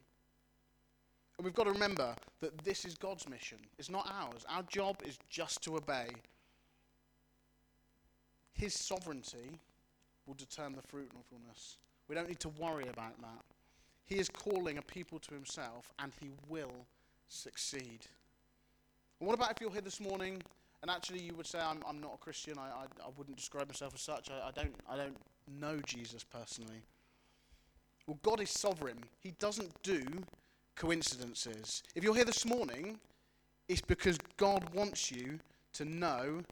And 1.37 1.45
we've 1.45 1.55
got 1.55 1.65
to 1.65 1.73
remember 1.73 2.15
that 2.41 2.57
this 2.65 2.85
is 2.85 2.95
God's 2.95 3.29
mission, 3.29 3.59
it's 3.79 3.91
not 3.91 4.11
ours. 4.11 4.45
Our 4.49 4.63
job 4.63 4.97
is 5.05 5.19
just 5.29 5.63
to 5.65 5.77
obey. 5.77 6.09
His 8.53 8.73
sovereignty 8.73 9.59
will 10.27 10.35
determine 10.35 10.77
the 10.77 10.89
fruitfulness. 10.89 11.79
We 12.09 12.15
don't 12.15 12.29
need 12.29 12.41
to 12.41 12.49
worry 12.51 12.87
about 12.89 13.21
that. 13.21 13.45
He 14.07 14.17
is 14.17 14.29
calling 14.29 14.79
a 14.79 14.83
people 14.83 15.19
to 15.21 15.35
himself, 15.35 15.93
and 15.99 16.13
he 16.21 16.31
will 16.49 16.87
succeed. 17.29 18.01
And 19.19 19.27
what 19.27 19.35
about 19.35 19.51
if 19.53 19.61
you're 19.61 19.71
here 19.71 19.81
this 19.81 20.01
morning 20.01 20.43
and 20.85 20.91
actually 20.91 21.23
you 21.23 21.33
would 21.35 21.47
say, 21.47 21.59
I'm, 21.59 21.83
I'm 21.89 21.99
not 21.99 22.13
a 22.13 22.19
Christian, 22.19 22.59
I, 22.59 22.67
I, 22.67 22.85
I 23.03 23.09
wouldn't 23.17 23.39
describe 23.39 23.69
myself 23.69 23.95
as 23.95 24.03
such, 24.03 24.29
I, 24.31 24.49
I, 24.49 24.51
don't, 24.51 24.75
I 24.87 24.99
don't 24.99 25.17
know 25.59 25.81
Jesus 25.87 26.23
personally? 26.23 26.83
Well, 28.07 28.19
God 28.23 28.43
is 28.43 28.51
sovereign, 28.51 28.99
He 29.19 29.31
doesn't 29.39 29.73
do 29.83 30.03
coincidences. 30.77 31.83
If 31.95 32.05
you're 32.05 32.15
here 32.15 32.27
this 32.27 32.45
morning, 32.45 32.99
it's 33.67 33.81
because 33.81 34.19
God 34.37 34.75
wants 34.75 35.11
you 35.11 35.39
to 35.73 35.87
know 35.87 36.43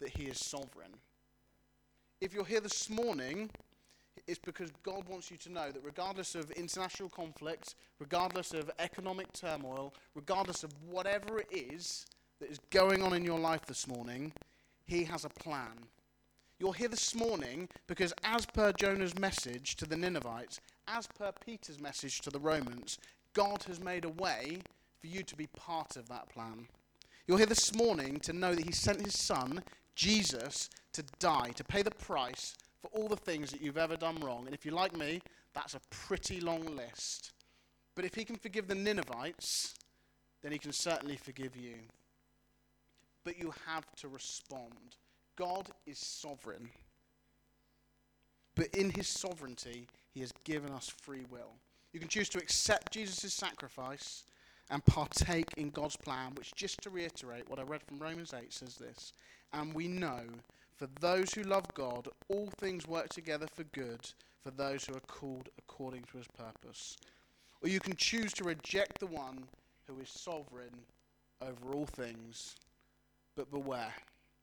that 0.00 0.08
He 0.08 0.24
is 0.24 0.38
sovereign. 0.38 0.94
If 2.22 2.32
you're 2.32 2.46
here 2.46 2.60
this 2.60 2.88
morning, 2.88 3.50
it's 4.26 4.38
because 4.38 4.70
God 4.82 5.08
wants 5.08 5.30
you 5.30 5.36
to 5.38 5.52
know 5.52 5.70
that 5.70 5.84
regardless 5.84 6.34
of 6.34 6.50
international 6.52 7.08
conflict, 7.08 7.74
regardless 7.98 8.52
of 8.52 8.70
economic 8.78 9.32
turmoil, 9.32 9.94
regardless 10.14 10.62
of 10.62 10.72
whatever 10.88 11.38
it 11.38 11.48
is 11.50 12.06
that 12.40 12.50
is 12.50 12.60
going 12.70 13.02
on 13.02 13.14
in 13.14 13.24
your 13.24 13.38
life 13.38 13.64
this 13.66 13.86
morning, 13.86 14.32
He 14.86 15.04
has 15.04 15.24
a 15.24 15.28
plan. 15.28 15.86
You're 16.58 16.74
here 16.74 16.88
this 16.88 17.14
morning 17.14 17.68
because, 17.88 18.14
as 18.22 18.46
per 18.46 18.72
Jonah's 18.72 19.18
message 19.18 19.76
to 19.76 19.86
the 19.86 19.96
Ninevites, 19.96 20.60
as 20.86 21.06
per 21.06 21.32
Peter's 21.44 21.80
message 21.80 22.20
to 22.20 22.30
the 22.30 22.38
Romans, 22.38 22.98
God 23.34 23.64
has 23.64 23.80
made 23.80 24.04
a 24.04 24.10
way 24.10 24.58
for 25.00 25.06
you 25.06 25.22
to 25.24 25.36
be 25.36 25.48
part 25.48 25.96
of 25.96 26.08
that 26.08 26.28
plan. 26.28 26.68
You're 27.26 27.38
here 27.38 27.46
this 27.46 27.74
morning 27.74 28.20
to 28.20 28.32
know 28.32 28.54
that 28.54 28.64
He 28.64 28.72
sent 28.72 29.04
His 29.04 29.18
Son, 29.18 29.62
Jesus, 29.96 30.70
to 30.92 31.02
die, 31.18 31.50
to 31.56 31.64
pay 31.64 31.82
the 31.82 31.90
price 31.90 32.54
for 32.82 32.88
all 32.88 33.08
the 33.08 33.16
things 33.16 33.50
that 33.52 33.62
you've 33.62 33.78
ever 33.78 33.96
done 33.96 34.16
wrong. 34.20 34.44
And 34.46 34.54
if 34.54 34.66
you're 34.66 34.74
like 34.74 34.96
me, 34.96 35.22
that's 35.54 35.74
a 35.74 35.80
pretty 35.90 36.40
long 36.40 36.76
list. 36.76 37.32
But 37.94 38.04
if 38.04 38.14
he 38.14 38.24
can 38.24 38.36
forgive 38.36 38.66
the 38.66 38.74
Ninevites, 38.74 39.74
then 40.42 40.52
he 40.52 40.58
can 40.58 40.72
certainly 40.72 41.16
forgive 41.16 41.56
you. 41.56 41.74
But 43.24 43.38
you 43.38 43.54
have 43.66 43.86
to 43.96 44.08
respond. 44.08 44.96
God 45.36 45.68
is 45.86 45.98
sovereign. 45.98 46.70
But 48.56 48.68
in 48.74 48.90
his 48.90 49.08
sovereignty, 49.08 49.86
he 50.12 50.20
has 50.20 50.32
given 50.44 50.72
us 50.72 50.88
free 50.88 51.24
will. 51.30 51.54
You 51.92 52.00
can 52.00 52.08
choose 52.08 52.28
to 52.30 52.38
accept 52.38 52.92
Jesus' 52.92 53.32
sacrifice 53.32 54.24
and 54.70 54.84
partake 54.84 55.48
in 55.56 55.70
God's 55.70 55.96
plan, 55.96 56.32
which, 56.34 56.54
just 56.54 56.82
to 56.82 56.90
reiterate 56.90 57.48
what 57.48 57.58
I 57.58 57.62
read 57.62 57.82
from 57.82 57.98
Romans 57.98 58.34
8, 58.34 58.52
says 58.52 58.76
this 58.76 59.12
And 59.52 59.72
we 59.74 59.88
know 59.88 60.22
for 60.82 60.88
those 60.98 61.32
who 61.32 61.44
love 61.44 61.72
God, 61.74 62.08
all 62.28 62.48
things 62.58 62.88
work 62.88 63.08
together 63.08 63.46
for 63.46 63.62
good 63.62 64.00
for 64.42 64.50
those 64.50 64.84
who 64.84 64.96
are 64.96 65.00
called 65.06 65.48
according 65.56 66.02
to 66.10 66.18
his 66.18 66.26
purpose. 66.26 66.96
Or 67.62 67.68
you 67.68 67.78
can 67.78 67.94
choose 67.94 68.32
to 68.32 68.42
reject 68.42 68.98
the 68.98 69.06
one 69.06 69.44
who 69.86 70.00
is 70.00 70.08
sovereign 70.08 70.74
over 71.40 71.72
all 71.72 71.86
things. 71.86 72.56
But 73.36 73.48
beware, 73.52 73.94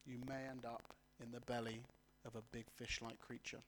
you 0.08 0.16
may 0.30 0.48
end 0.50 0.64
up 0.64 0.82
in 1.22 1.30
the 1.34 1.42
belly 1.42 1.82
of 2.26 2.38
a 2.38 2.56
big 2.56 2.64
fish 2.74 3.02
like 3.02 3.20
creature. 3.20 3.60